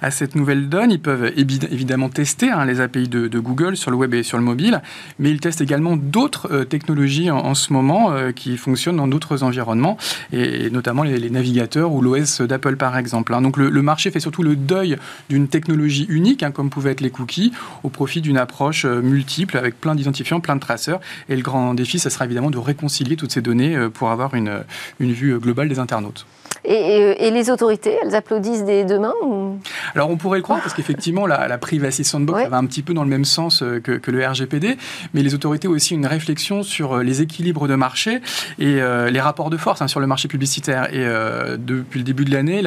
[0.00, 0.90] à cette nouvelle donne.
[0.90, 4.44] Ils peuvent évidemment tester hein, les API de, Google sur le web et sur le
[4.44, 4.82] mobile,
[5.18, 9.96] mais ils testent également d'autres technologies en, ce moment qui fonctionnent dans d'autres environnements
[10.32, 13.34] et, et notamment les, navigateurs ou l'OS d'Apple par exemple.
[13.34, 13.42] Hein.
[13.42, 14.96] Donc le, marché fait surtout le deuil
[15.28, 19.56] d'une technologie unique, hein, comme pouvaient être les cookies, au profit d'une approche euh, multiple
[19.56, 21.00] avec plein d'identifiants, plein de traceurs.
[21.28, 24.34] Et le grand défi, ça sera évidemment de réconcilier toutes ces données euh, pour avoir
[24.34, 24.64] une,
[24.98, 26.26] une vue globale des internautes.
[26.64, 29.14] Et, les autorités, elles applaudissent des deux mains
[29.94, 33.02] Alors on pourrait le croire, parce qu'effectivement, la, Privacy Sandbox va un petit peu dans
[33.04, 34.76] le même sens euh, que, le RGPD,
[35.14, 38.20] mais les autorités ont aussi une réflexion sur euh, les équilibres de marché
[38.58, 40.92] et euh, les rapports de force hein, sur le marché publicitaire.
[40.92, 41.06] Et
[41.58, 42.62] depuis le début de l'année,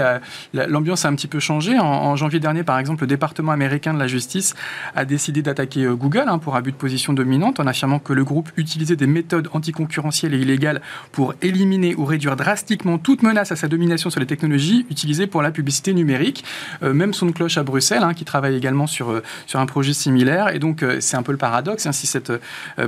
[0.54, 1.80] l'ambiance a un petit peu changé.
[1.80, 4.54] En, janvier dernier, par exemple, le département américain de la justice
[4.96, 8.50] a décidé d'attaquer Google hein, pour abus de position dominante en affirmant que le groupe
[8.58, 13.68] utilisait des méthodes anticoncurrentielles et illégales pour éliminer ou réduire drastiquement toute menace à sa
[13.68, 16.44] domination sur les technologies utilisées pour la publicité numérique.
[16.82, 19.94] Euh, même son cloche à Bruxelles, hein, qui travaille également sur, euh, sur un projet
[19.94, 20.54] similaire.
[20.54, 21.86] Et donc, euh, c'est un peu le paradoxe.
[21.86, 22.32] Hein, si cette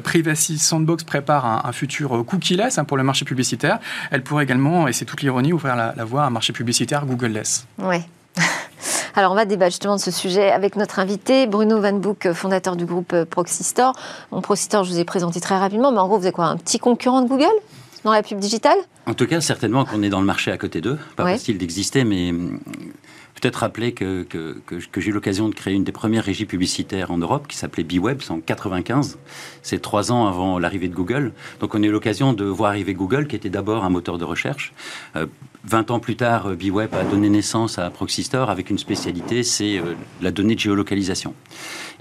[0.04, 3.80] Privacy Sandbox prépare un, futur cookie-less hein, pour le marché publicitaire,
[4.12, 7.66] elle pourrait également, et c'est toute l'ironie, ouvrir la, voie à un marché publicitaire Google-less.
[7.80, 7.98] Oui.
[9.16, 12.76] Alors, on va débattre justement de ce sujet avec notre invité, Bruno Van Boek, fondateur
[12.76, 13.94] du groupe Proxystore.
[14.32, 16.58] Bon, Proxystore, je vous ai présenté très rapidement, mais en gros, vous êtes quoi Un
[16.58, 17.54] petit concurrent de Google?
[18.06, 18.78] Dans la pub digitale?
[19.08, 20.98] En tout cas, certainement qu'on est dans le marché à côté d'eux.
[21.15, 22.60] Pas facile d'exister, mais hum,
[23.34, 27.12] peut-être rappeler que, que, que, j'ai eu l'occasion de créer une des premières régies publicitaires
[27.12, 29.18] en Europe qui s'appelait BeWeb, en 95.
[29.63, 31.34] C'est trois ans avant l'arrivée de Google.
[31.60, 34.24] Donc on a eu l'occasion de voir arriver Google, qui était d'abord un moteur de
[34.24, 34.72] recherche.
[35.15, 35.26] Euh,
[35.65, 39.96] 20 ans plus tard, BeWeb a donné naissance à Proxystore avec une spécialité, c'est euh,
[40.22, 41.34] la donnée de géolocalisation.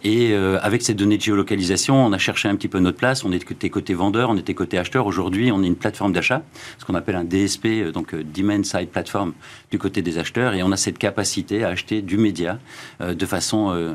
[0.05, 3.25] Et euh, avec ces données de géolocalisation, on a cherché un petit peu notre place.
[3.25, 5.07] On était côté vendeur, on était côté acheteur.
[5.07, 6.43] Aujourd'hui, on est une plateforme d'achat,
[6.79, 9.33] ce qu'on appelle un DSP, euh, donc euh, Demand Side Platform,
[9.71, 10.53] du côté des acheteurs.
[10.53, 12.59] Et on a cette capacité à acheter du média
[13.01, 13.95] de façon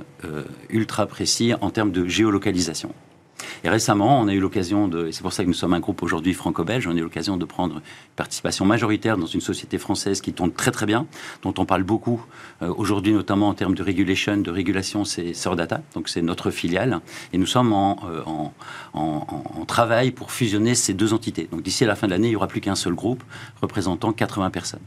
[0.70, 2.94] ultra précise en termes de géolocalisation.
[3.64, 5.80] Et récemment, on a eu l'occasion de, et c'est pour ça que nous sommes un
[5.80, 7.82] groupe aujourd'hui franco-belge, on a eu l'occasion de prendre une
[8.16, 11.08] participation majoritaire dans une société française qui tourne très très bien,
[11.42, 12.26] dont on parle beaucoup
[12.62, 17.00] euh, aujourd'hui, notamment en termes de régulation, de régulation, c'est Sordata, donc c'est notre filiale,
[17.34, 18.54] et nous sommes euh, en,
[18.94, 19.28] en,
[19.60, 21.48] en, travail pour fusionner ces deux entités.
[21.52, 23.24] Donc d'ici à la fin de l'année, il n'y aura plus qu'un seul groupe
[23.62, 24.80] représentant 80 personnes.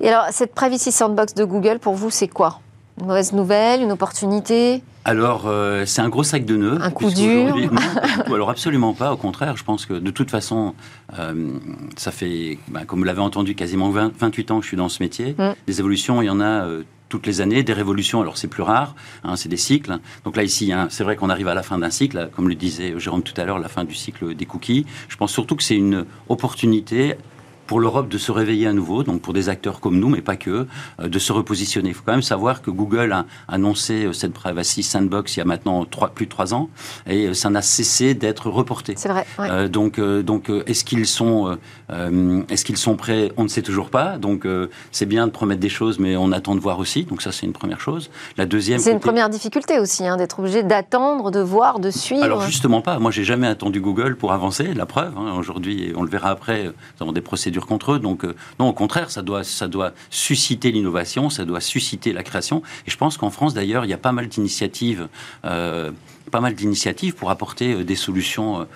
[0.00, 2.60] Et alors, cette Privacy Sandbox de Google, pour vous, c'est quoi?
[3.00, 6.78] Une mauvaise nouvelle, une opportunité alors, euh, c'est un gros sac de nœuds.
[6.80, 7.54] Un coup dur
[8.26, 9.12] Alors, absolument pas.
[9.12, 10.74] Au contraire, je pense que de toute façon,
[11.18, 11.58] euh,
[11.96, 15.02] ça fait, bah, comme vous l'avez entendu, quasiment 28 ans que je suis dans ce
[15.02, 15.34] métier.
[15.38, 15.50] Mm.
[15.66, 17.62] Des évolutions, il y en a euh, toutes les années.
[17.62, 19.98] Des révolutions, alors c'est plus rare, hein, c'est des cycles.
[20.24, 22.54] Donc là, ici, hein, c'est vrai qu'on arrive à la fin d'un cycle, comme le
[22.54, 24.86] disait Jérôme tout à l'heure, la fin du cycle des cookies.
[25.08, 27.16] Je pense surtout que c'est une opportunité
[27.66, 30.36] pour l'Europe de se réveiller à nouveau, donc pour des acteurs comme nous, mais pas
[30.36, 30.66] que,
[31.00, 31.90] euh, de se repositionner.
[31.90, 35.44] Il faut quand même savoir que Google a annoncé cette Privacy Sandbox il y a
[35.44, 36.68] maintenant plus de trois ans,
[37.06, 38.94] et ça n'a cessé d'être reporté.
[38.96, 39.68] C'est vrai.
[39.68, 41.56] donc, donc est-ce qu'ils sont,
[41.88, 43.32] est-ce qu'ils sont prêts?
[43.36, 44.18] On ne sait toujours pas.
[44.18, 44.46] Donc,
[44.92, 47.04] c'est bien de promettre des choses, mais on attend de voir aussi.
[47.04, 48.10] Donc ça, c'est une première chose.
[48.36, 48.78] La deuxième.
[48.78, 52.24] C'est une première difficulté aussi, hein, d'être obligé d'attendre, de voir, de suivre.
[52.24, 52.98] Alors justement pas.
[52.98, 54.74] Moi, j'ai jamais attendu Google pour avancer.
[54.74, 55.16] La preuve.
[55.16, 56.64] Hein, aujourd'hui, on le verra après.
[56.64, 57.98] Nous avons des procédures contre eux.
[57.98, 62.22] Donc euh, non, au contraire, ça doit, ça doit susciter l'innovation, ça doit susciter la
[62.22, 62.62] création.
[62.86, 65.08] Et je pense qu'en France, d'ailleurs, il y a pas mal d'initiatives.
[65.44, 65.90] Euh,
[66.30, 68.66] pas mal d'initiatives pour apporter euh, des solutions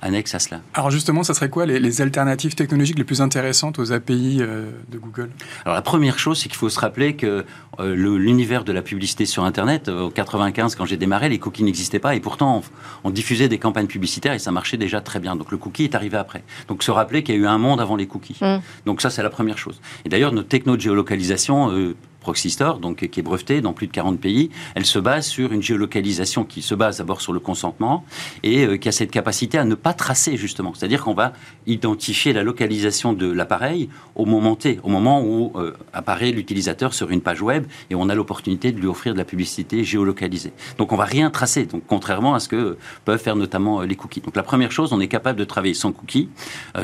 [0.00, 0.60] annexe à cela.
[0.74, 4.98] Alors justement, ça serait quoi les, alternatives technologiques les plus intéressantes aux API euh, de
[4.98, 5.30] Google?
[5.64, 7.44] Alors la première chose, c'est qu'il faut se rappeler que
[7.80, 11.98] euh, l'univers de la publicité sur Internet, en 95, quand j'ai démarré, les cookies n'existaient
[11.98, 12.62] pas et pourtant
[13.04, 15.36] on, diffusait des campagnes publicitaires et ça marchait déjà très bien.
[15.36, 16.42] Donc le cookie est arrivé après.
[16.68, 18.38] Donc se rappeler qu'il y a eu un monde avant les cookies.
[18.40, 18.58] Mm.
[18.84, 19.80] Donc ça, c'est la première chose.
[20.04, 21.94] Et d'ailleurs, notre techno de géolocalisation...
[22.26, 25.26] Euh, Proxy Store, donc, qui est brevetée dans plus de 40 pays, elle se base
[25.26, 28.04] sur une géolocalisation qui se base d'abord sur le consentement
[28.42, 30.72] et euh, qui a cette capacité à ne pas tracer, justement.
[30.74, 31.32] C'est-à-dire qu'on va
[31.68, 37.10] identifier la localisation de l'appareil au moment T, au moment où euh, apparaît l'utilisateur sur
[37.10, 40.52] une page web et on a l'opportunité de lui offrir de la publicité géolocalisée.
[40.78, 43.94] Donc on va rien tracer, donc contrairement à ce que peuvent faire notamment euh, les
[43.94, 44.20] cookies.
[44.20, 46.28] Donc la première chose, on est capable de travailler sans cookies.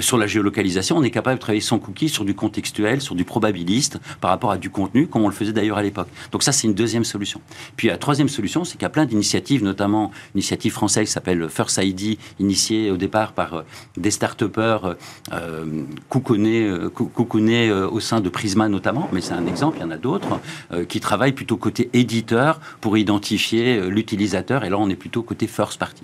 [0.01, 3.25] sur la géolocalisation, on est capable de travailler sans cookies sur du contextuel, sur du
[3.25, 6.09] probabiliste par rapport à du contenu, comme on le faisait d'ailleurs à l'époque.
[6.31, 7.41] Donc ça, c'est une deuxième solution.
[7.77, 11.13] Puis la troisième solution, c'est qu'il y a plein d'initiatives, notamment une initiative française qui
[11.13, 13.63] s'appelle First ID, initiée au départ par euh,
[13.97, 14.97] des start-upers
[15.33, 19.91] euh, coucounés, euh, au sein de Prisma notamment, mais c'est un exemple, il y en
[19.91, 20.41] a d'autres,
[20.89, 25.79] qui travaillent plutôt côté éditeur pour identifier l'utilisateur, et là on est plutôt côté first
[25.79, 26.03] party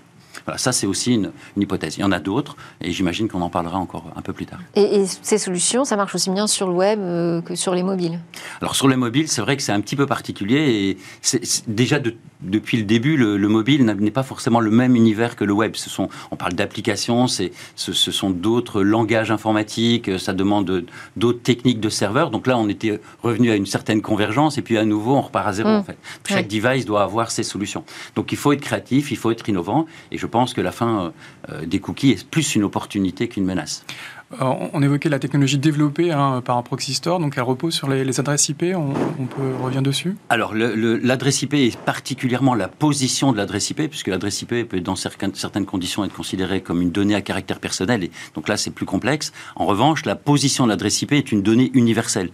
[0.57, 1.96] ça c'est aussi une, hypothèse.
[1.96, 4.61] Il y en a d'autres, et j'imagine qu'on en parlera encore un peu plus tard.
[4.74, 8.20] Et, ces solutions, ça marche aussi bien sur le web euh, que sur les mobiles?
[8.61, 10.98] Alors sur les mobiles, c'est vrai que c'est un petit peu particulier, et
[11.66, 11.98] déjà
[12.40, 15.74] depuis le début, le, mobile n'est pas forcément le même univers que le web.
[15.74, 20.85] Ce sont, on parle d'applications, ce, ce sont d'autres langages informatiques, ça demande
[21.16, 22.31] d'autres techniques de serveur.
[22.31, 25.48] Donc là, on était revenu à une certaine convergence, et puis à nouveau, on repart
[25.48, 25.68] à zéro.
[25.68, 25.77] Mmh.
[25.77, 25.98] En fait.
[26.29, 27.85] Chaque device doit avoir ses solutions.
[28.14, 30.71] Donc il faut être créatif, il faut être innovant, et je pense pense que la
[30.71, 31.11] fin euh,
[31.51, 33.85] euh, des cookies est plus une opportunité qu'une menace.
[34.41, 37.88] Euh, on évoquait la technologie développée hein, par un proxy store, donc elle repose sur
[37.88, 38.62] les, adresses IP.
[38.77, 40.17] On, peut revenir dessus?
[40.29, 44.95] Alors l'adresse IP est particulièrement la position de l'adresse IP, puisque l'adresse IP peut dans
[44.95, 48.05] certaines, certaines conditions être considérée comme une donnée à caractère personnel.
[48.05, 49.33] Et donc là, c'est plus complexe.
[49.57, 52.31] En revanche, la position de l'adresse IP est une donnée universelle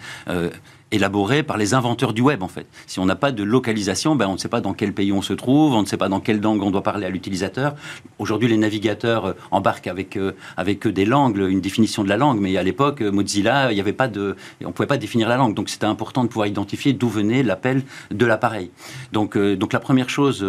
[0.90, 2.66] élaboré par les inventeurs du web, en fait.
[2.86, 5.22] Si on n'a pas de localisation, ben, on ne sait pas dans quel pays on
[5.22, 7.74] se trouve, on ne sait pas dans quelle langue on doit parler à l'utilisateur.
[8.18, 12.40] Aujourd'hui, les navigateurs euh, embarquent avec, euh, avec des langues, une définition de la langue,
[12.40, 15.28] mais à l'époque, euh, Mozilla, il y avait pas de, on ne pouvait pas définir
[15.28, 15.54] la langue.
[15.54, 18.70] Donc, c'était important de pouvoir identifier d'où venait l'appel de l'appareil.
[19.12, 20.44] Donc, donc, la première chose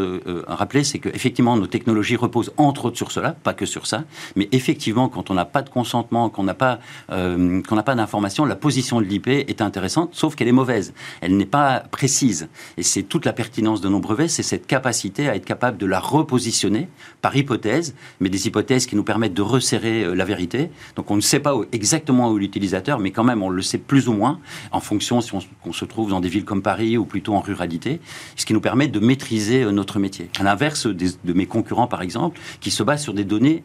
[0.48, 4.04] à rappeler, c'est qu'effectivement, nos technologies reposent entre autres sur cela, pas que sur ça,
[4.36, 8.46] mais effectivement, quand on n'a pas de consentement, qu'on n'a pas, qu'on n'a pas d'information,
[8.46, 10.96] la position de l'IP est intéressante, sauf qu'elle est mauvaise.
[11.22, 12.50] Elle n'est pas précise.
[12.78, 15.86] Et c'est toute la pertinence de nos brevets, c'est cette capacité à être capable de
[15.86, 16.88] la repositionner
[17.22, 20.72] par hypothèse, mais des hypothèses qui nous permettent de resserrer euh, la vérité.
[20.96, 24.10] Donc on ne sait pas exactement où l'utilisateur, mais quand même on le sait plus
[24.10, 24.40] ou moins
[24.72, 28.00] en fonction si on, se trouve dans des villes comme Paris ou plutôt en ruralité,
[28.36, 30.32] ce qui nous permet de maîtriser euh, notre métier.
[30.40, 33.64] À l'inverse de mes concurrents par exemple, qui se basent sur des données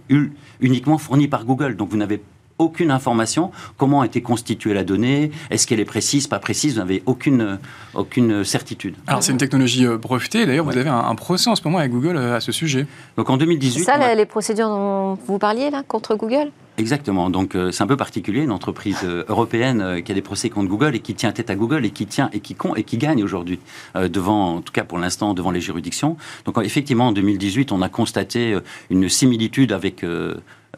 [0.61, 1.77] uniquement fournies par Google.
[1.77, 2.21] Donc vous n'avez
[2.61, 3.51] aucune information.
[3.79, 5.33] Comment a été constituée la donnée?
[5.51, 6.75] Est-ce qu'elle est précise, pas précise?
[6.75, 7.59] Vous n'avez aucune,
[7.95, 8.95] aucune certitude.
[9.07, 10.47] Alors, c'est une technologie euh, brevetée.
[10.47, 12.87] D'ailleurs, vous avez un, procès en ce moment avec Google euh, à ce sujet.
[13.17, 13.81] Donc, en 2018.
[13.81, 16.53] C'est ça, les procédures dont vous parliez, là, contre Google?
[16.79, 17.29] Exactement.
[17.29, 20.95] Donc euh, c'est un peu particulier, une entreprise européenne qui a des procès contre Google
[20.95, 23.59] et qui tient tête à Google et qui tient et qui et qui gagne aujourd'hui
[23.95, 26.17] devant, en tout cas pour l'instant, devant les juridictions.
[26.47, 28.57] Donc effectivement, en 2018, on a constaté
[28.89, 30.03] une similitude avec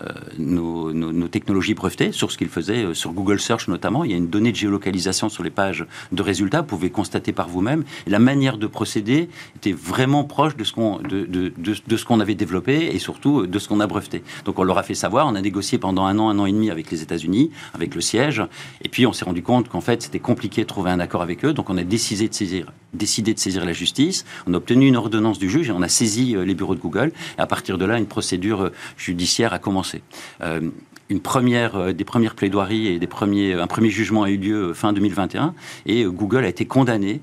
[0.01, 0.07] euh,
[0.39, 4.05] nos, technologies brevetées sur ce qu'ils faisaient euh, sur Google Search notamment.
[4.05, 7.33] Il y a une donnée de géolocalisation sur les pages de résultats, vous pouvez constater
[7.33, 7.85] par vous-même.
[8.07, 12.21] La manière de procéder était vraiment proche de ce qu'on de, de, de, ce qu'on
[12.21, 14.23] avait développé et surtout de ce qu'on a breveté.
[14.45, 16.53] Donc on leur a fait savoir, on a négocié pendant un an, un an et
[16.53, 18.43] demi avec les États-Unis, avec le siège,
[18.83, 21.45] et puis on s'est rendu compte qu'en fait c'était compliqué de trouver un accord avec
[21.45, 24.25] eux, donc on a décidé de saisir, décidé de saisir la justice.
[24.47, 26.81] On a obtenu une ordonnance du juge et on a saisi euh, les bureaux de
[26.81, 27.13] Google.
[27.39, 30.03] Et à partir de là, une procédure judiciaire a commencé
[30.43, 30.71] euh,
[31.09, 34.71] une première, euh, des premières plaidoiries et des premiers, un premier jugement a eu lieu
[34.71, 35.55] euh, fin 2021
[35.87, 37.21] et Google a été condamné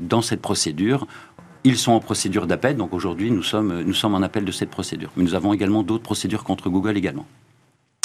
[0.00, 1.06] dans cette procédure
[1.62, 4.70] ils sont en procédure d'appel, donc aujourd'hui nous sommes, nous sommes en appel de cette
[4.70, 5.10] procédure.
[5.16, 7.26] Mais nous avons également d'autres procédures contre Google également.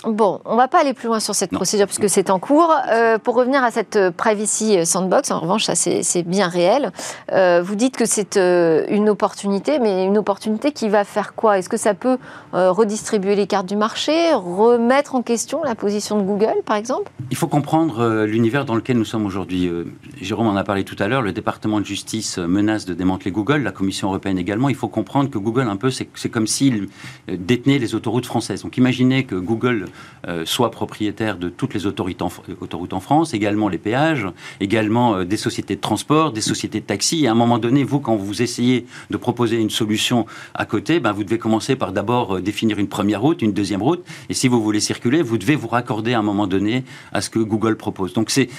[0.06, 2.72] Bon, on ne va pas aller plus loin sur cette procédure puisque c'est en cours.
[2.92, 6.92] Euh, pour revenir à cette euh, privacy sandbox, en revanche, ça c'est bien réel.
[7.32, 11.58] Euh, vous dites que c'est une opportunité, mais une opportunité qui va faire quoi?
[11.58, 12.18] Est-ce que ça peut
[12.54, 17.12] redistribuer les cartes du marché, remettre en question la position de Google, par exemple?
[17.32, 19.72] Il faut comprendre l'univers dans lequel nous sommes aujourd'hui.
[20.22, 21.22] Jérôme en a parlé tout à l'heure.
[21.22, 24.70] Le département de justice menace de démanteler Google, la Commission européenne également.
[24.70, 26.90] Il faut comprendre que Google, un peu, c'est comme s'il
[27.28, 28.64] détenait les autoroutes françaises.
[28.64, 29.88] Donc imaginez que Google
[30.28, 34.28] euh, soit propriétaire de toutes les autoroutes en, France, également les péages,
[34.60, 37.26] également euh, des sociétés de transport, des sociétés de taxi.
[37.26, 40.26] Et à un moment donné, vous, quand vous essayez de proposer une solution
[40.56, 43.84] à côté, ben, vous devez commencer par d'abord euh, définir une première route, une deuxième
[43.84, 44.04] route.
[44.30, 47.30] Et si vous voulez circuler, vous devez vous raccorder à un moment donné à ce
[47.30, 48.14] que Google propose.
[48.14, 48.50] Donc c'est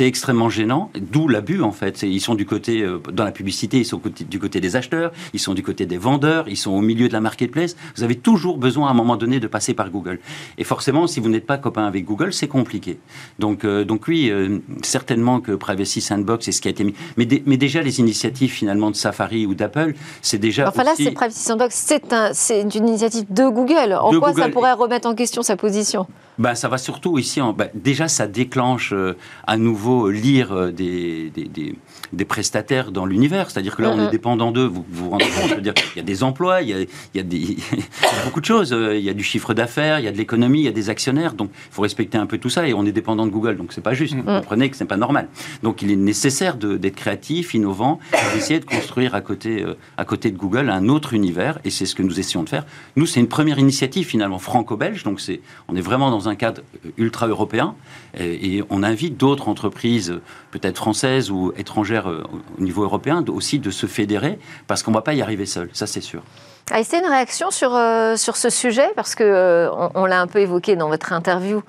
[0.00, 2.02] extrêmement gênant, d'où l'abus en fait.
[2.02, 5.54] Ils sont du côté, dans la publicité, ils sont du côté des acheteurs, ils sont
[5.54, 7.76] du côté des vendeurs, ils sont au milieu de la marketplace.
[7.96, 10.20] Vous avez toujours besoin à un moment donné de passer par Google.
[10.64, 12.98] Forcément, si vous n'êtes pas copain avec Google, c'est compliqué.
[13.38, 16.94] Donc, euh, donc oui, euh, certainement que Privacy Sandbox est ce qui a été mis.
[17.16, 20.68] Mais, mais déjà, les initiatives finalement de Safari ou d'Apple, c'est déjà.
[20.68, 23.94] Enfin là, c'est Privacy Sandbox, c'est un, une initiative de Google.
[23.94, 26.06] En quoi ça pourrait remettre en question sa position?
[26.38, 27.40] Ben, ça va surtout ici.
[27.40, 29.16] En, ben, déjà, ça déclenche euh,
[29.46, 31.76] à nouveau lire des, des,
[32.12, 33.50] des, prestataires dans l'univers.
[33.50, 34.66] C'est-à-dire que là, on est dépendant d'eux.
[34.66, 36.80] Vous vous rendez compte Je veux dire, il y a des emplois, il y a,
[36.80, 37.56] il y a des,
[38.24, 38.70] beaucoup de choses.
[38.70, 40.90] Il y a du chiffre d'affaires, il y a de l'économie, il y a des
[40.90, 41.34] actionnaires.
[41.34, 42.66] Donc, il faut respecter un peu tout ça.
[42.66, 43.56] Et on est dépendant de Google.
[43.56, 44.14] Donc, c'est pas juste.
[44.14, 45.28] Vous comprenez que c'est pas normal.
[45.62, 47.98] Donc, il est nécessaire d'être créatif, innovant,
[48.34, 51.58] d'essayer de construire à côté, euh, à côté de Google un autre univers.
[51.64, 52.64] Et c'est ce que nous essayons de faire.
[52.96, 55.02] Nous, c'est une première initiative finalement franco-belge.
[55.04, 56.62] Donc, c'est, on est vraiment dans un cadre
[56.96, 57.74] ultra-européen.
[58.18, 60.20] Et, on invite d'autres entreprises,
[60.50, 62.22] peut-être françaises ou étrangères euh,
[62.58, 65.68] au niveau européen, aussi de se fédérer, parce qu'on ne va pas y arriver seul,
[65.72, 66.22] ça c'est sûr.
[66.70, 68.88] Ah, c'est une réaction sur, euh, sur ce sujet?
[68.94, 71.62] Parce que euh, on, l'a un peu évoqué dans votre interview,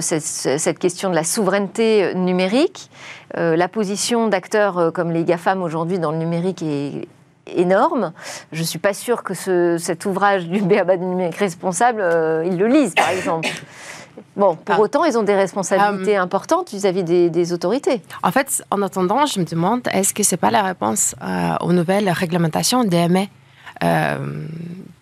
[0.00, 2.90] cette, cette, question de la souveraineté numérique.
[3.34, 7.08] la position d'acteurs comme les GAFAM aujourd'hui dans le numérique est
[7.46, 8.12] énorme.
[8.52, 12.02] Je ne suis pas sûre que ce, cet ouvrage du BABA du numérique responsable,
[12.44, 13.48] ils le lisent, par exemple.
[14.36, 14.80] Bon, pour ah.
[14.80, 18.02] autant, ils ont des responsabilités euh, importantes vis-à-vis des, autorités.
[18.22, 21.54] En fait, en attendant, je me demande, est-ce que ce n'est pas la réponse euh,
[21.60, 23.24] aux nouvelles réglementations DMA
[23.84, 24.46] euh,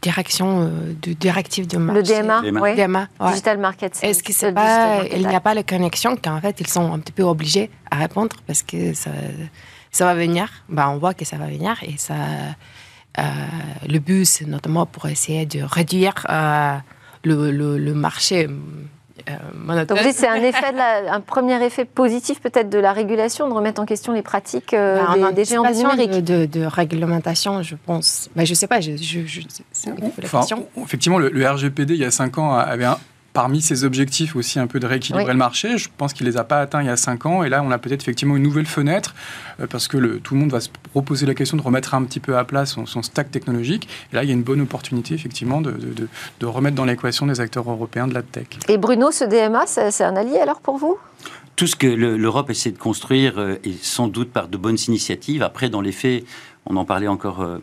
[0.03, 0.71] direction
[1.03, 2.03] de directive de marché?
[2.03, 2.77] Le DMA, oui.
[2.77, 3.99] DMA Digital Market.
[4.03, 6.99] Est-ce que c'est pas, il n'y a pas la connexion qu'en fait ils sont un
[6.99, 9.11] petit peu obligés à répondre parce que ça,
[9.95, 10.49] ça va venir.
[10.69, 12.15] Ben, on voit que ça va venir et ça,
[13.89, 16.15] le but c'est notamment pour essayer de réduire
[17.25, 18.49] le, le, le marché
[19.31, 20.75] euh, Donc c'est un, effet
[21.09, 25.01] un premier effet positif peut-être de la régulation, de remettre en question les pratiques euh,
[25.17, 26.25] bah, des, géants du numérique.
[26.25, 28.29] De, de, réglementation, je pense.
[28.35, 29.41] Bah, je ne sais pas, je, je,
[29.71, 29.91] c'est
[30.83, 32.99] Effectivement, le, le, RGPD, il y a cinq ans, avait un,
[33.35, 35.77] parmi ses objectifs aussi un peu de rééquilibrer le marché.
[35.77, 37.43] Je pense qu'il ne les a pas atteints il y a cinq ans.
[37.43, 39.15] Et là, on a peut-être effectivement une nouvelle fenêtre
[39.61, 42.05] euh, parce que le, tout le monde va se proposer la question de remettre un
[42.05, 43.89] petit peu à plat son, stack technologique.
[44.13, 46.09] Et là, il y a une bonne opportunité effectivement de, de,
[46.41, 48.47] de remettre dans l'équation des acteurs européens de la tech.
[48.69, 50.97] Et Bruno, ce DMA, c'est un allié alors pour vous?
[51.57, 55.43] Tout ce que l'Europe essaie de construire euh, est sans doute par de bonnes initiatives.
[55.43, 56.25] Après, dans les faits,
[56.67, 57.59] on en parlait encore euh,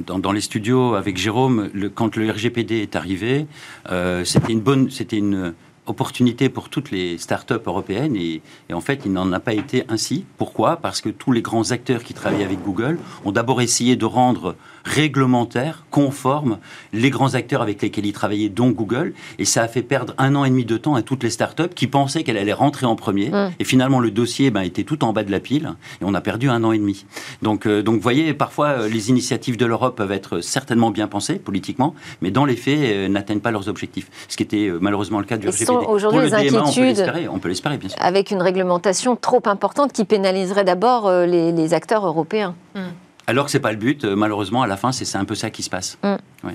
[0.00, 3.46] dans, les studios avec Jérôme, quand le RGPD est arrivé,
[3.90, 5.54] euh, c'était une bonne, c'était une
[5.86, 9.84] opportunité pour toutes les start-up européennes et, et, en fait, il n'en a pas été
[9.88, 10.24] ainsi.
[10.36, 10.76] Pourquoi?
[10.76, 14.56] Parce que tous les grands acteurs qui travaillaient avec Google ont d'abord essayé de rendre
[14.86, 16.58] réglementaire, conforme,
[16.92, 20.34] les grands acteurs avec lesquels ils travaillaient, dont Google, et ça a fait perdre un
[20.36, 22.94] an et demi de temps à toutes les startups qui pensaient qu'elle allait rentrer en
[22.94, 26.14] premier, et finalement le dossier ben, était tout en bas de la pile, et on
[26.14, 27.04] a perdu un an et demi.
[27.42, 31.08] Donc, euh, donc vous voyez, parfois euh, les initiatives de l'Europe peuvent être certainement bien
[31.08, 35.18] pensées politiquement, mais dans les faits euh, n'atteignent pas leurs objectifs, ce qui était malheureusement
[35.18, 35.72] le cas du RGPD.
[35.88, 37.98] Aujourd'hui, les inquiétudes, on peut l'espérer, bien sûr.
[38.00, 42.54] Avec une réglementation trop importante qui pénaliserait d'abord les, acteurs européens.
[42.76, 42.80] Mm.
[43.26, 44.04] Alors que c'est pas le but.
[44.04, 45.98] Euh, malheureusement, à la fin, c'est un peu ça qui se passe.
[46.02, 46.50] Mm.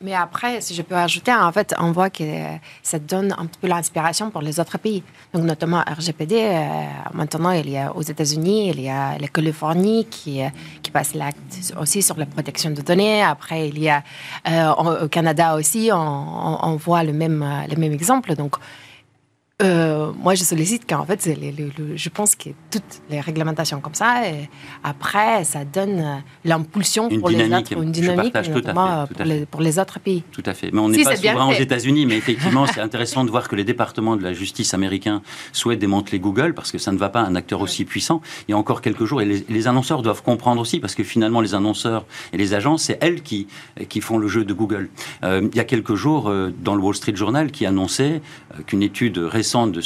[0.00, 2.22] Mais après, si je peux ajouter, en fait, on voit que
[2.84, 5.02] ça donne un peu l'inspiration pour les autres pays.
[5.34, 6.84] Donc, notamment RGPD, euh,
[7.14, 10.48] maintenant, il y a aux États-Unis, il y a la Californie qui, euh,
[10.84, 13.22] qui passe l'acte aussi sur la protection de données.
[13.22, 14.04] Après, il y a
[14.78, 18.36] au Canada aussi, on, on, voit le même, le même exemple.
[18.36, 18.54] Donc,
[19.60, 24.28] euh, moi, je sollicite car en fait, je pense que toutes les réglementations comme ça,
[24.28, 24.48] et
[24.84, 29.80] après, ça donne euh, l'impulsion pour les autres, une dynamique, notamment pour, les, pour, les,
[29.80, 30.22] autres pays.
[30.30, 30.70] Tout à fait.
[30.72, 33.64] Mais on n'est pas souvent aux États-Unis, mais effectivement, c'est intéressant de voir que les
[33.64, 37.34] départements de la justice américains souhaitent démanteler Google parce que ça ne va pas un
[37.34, 38.22] acteur aussi puissant.
[38.46, 41.40] Il y a encore quelques jours, et les, annonceurs doivent comprendre aussi parce que finalement,
[41.40, 43.48] les annonceurs et les agences, c'est elles qui,
[43.88, 44.88] qui font le jeu de Google.
[45.24, 46.32] Euh, il y a quelques jours,
[46.62, 48.22] dans le Wall Street Journal, qui annonçait
[48.66, 49.80] qu'une étude récente de,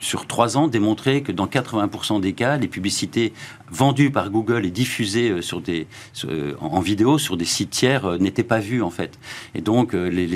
[0.00, 3.32] sur trois ans démontrait que dans 80% des cas, les publicités
[3.70, 5.86] vendues par Google et diffusées euh, sur des,
[6.24, 9.18] euh, en vidéo sur des sites tiers euh, n'étaient pas vues en fait.
[9.54, 10.28] Et donc, les,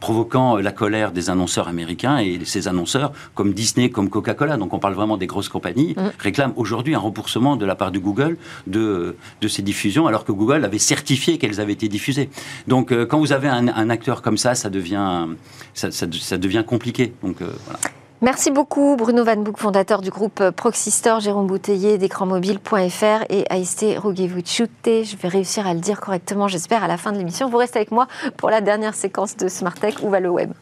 [0.00, 4.78] provoquant la colère des annonceurs américains et ces annonceurs comme Disney, comme Coca-Cola, donc on
[4.78, 6.12] parle vraiment des grosses compagnies, mm.
[6.18, 8.36] réclament aujourd'hui un remboursement de la part de Google
[8.66, 12.30] de, de ces diffusions, alors que Google avait certifié qu'elles avaient été diffusées.
[12.68, 15.26] Donc, quand vous avez un, acteur comme ça, ça devient,
[15.74, 17.12] ça, ça devient compliqué.
[17.22, 17.80] Donc, voilà.
[18.22, 24.70] Merci beaucoup Bruno Van Boek, fondateur du groupe Proxystor, Jérôme Bouteiller d'écranmobile.fr et Aïsté Roguevuchute.
[24.84, 27.48] Je vais réussir à le dire correctement, j'espère, à la fin de l'émission.
[27.48, 28.06] Vous restez avec moi
[28.36, 29.96] pour la dernière séquence de Smart Tech.
[30.04, 30.52] Où va le web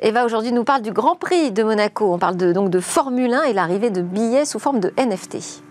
[0.00, 2.14] Eva aujourd'hui nous parle du Grand Prix de Monaco.
[2.14, 5.62] On parle donc de Formule 1 et l'arrivée de billets sous forme de NFT.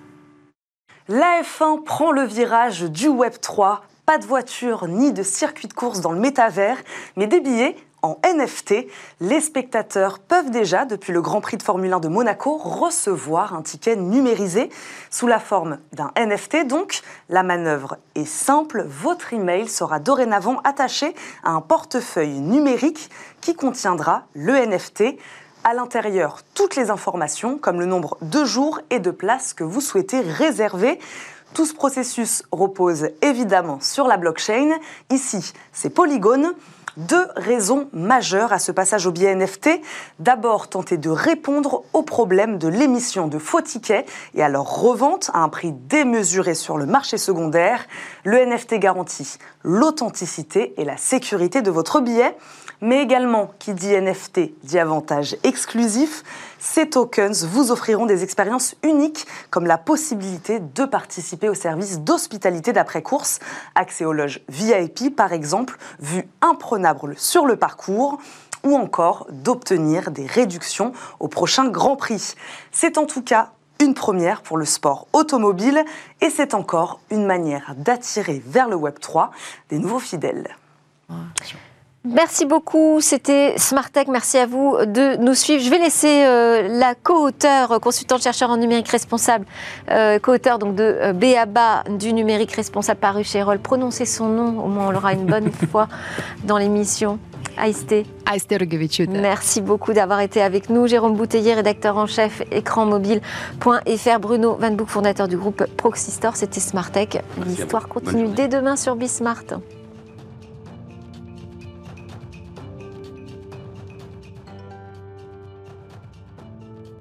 [1.08, 5.74] La F1 prend le virage du Web 3 pas de voiture ni de circuit de
[5.74, 6.78] course dans le métavers,
[7.18, 8.88] mais des billets en NFT.
[9.20, 13.64] Les spectateurs peuvent déjà, depuis le Grand Prix de Formule 1 de Monaco, recevoir un
[13.64, 14.70] ticket numérisé
[15.10, 16.66] sous la forme d'un NFT.
[16.66, 18.86] Donc, la manœuvre est simple.
[18.88, 23.10] Votre email sera dorénavant attaché à un portefeuille numérique
[23.42, 25.18] qui contiendra le NFT.
[25.66, 29.82] À l'intérieur, toutes les informations, comme le nombre de jours et de places que vous
[29.82, 30.98] souhaitez réserver.
[31.58, 34.78] Tout ce processus repose évidemment sur la blockchain.
[35.10, 36.54] Ici, c'est Polygon.
[36.98, 39.82] Deux raisons majeures à ce passage au biais NFT.
[40.20, 45.32] D'abord, tenter de répondre au problème de l'émission de faux tickets et à leur revente
[45.34, 47.88] à un prix démesuré sur le marché secondaire.
[48.24, 52.38] Le NFT garantit l'authenticité et la sécurité de votre billet
[52.82, 56.24] mais également, qui dit NFT dit avantage exclusif,
[56.60, 62.74] ces tokens vous offriront des expériences uniques comme la possibilité de participer au service d'hospitalité
[62.74, 63.40] d'après-course,
[63.76, 68.18] accès aux loges VIP par exemple, vue imprenable sur le parcours
[68.64, 72.36] ou encore d'obtenir des réductions au prochain Grand Prix.
[72.72, 75.84] C'est en tout cas une première pour le sport automobile
[76.22, 79.32] et c'est encore une manière d'attirer vers le Web 3
[79.70, 80.56] des nouveaux fidèles.
[82.10, 84.08] Merci beaucoup, c'était Smart Tech.
[84.08, 85.62] Merci à vous de nous suivre.
[85.62, 89.46] Je vais laisser euh, la co-auteur, consultante chercheur en numérique responsable,
[89.92, 94.64] euh, co-auteur donc de euh, BABA du numérique responsable paru chez Roll, prononcer son nom,
[94.64, 95.90] au moins on l'aura une bonne fois
[96.46, 97.20] dans l'émission.
[97.58, 98.06] Aïsté.
[98.26, 98.58] Aïsté
[99.10, 100.88] Merci beaucoup d'avoir été avec nous.
[100.88, 104.20] Jérôme Bouteiller, rédacteur en chef écranmobile.fr.
[104.22, 106.38] Bruno Van Boek, fondateur du groupe Proxystor.
[106.38, 107.10] C'était Smart Tech.
[107.46, 109.44] L'histoire continue dès demain sur Bismart.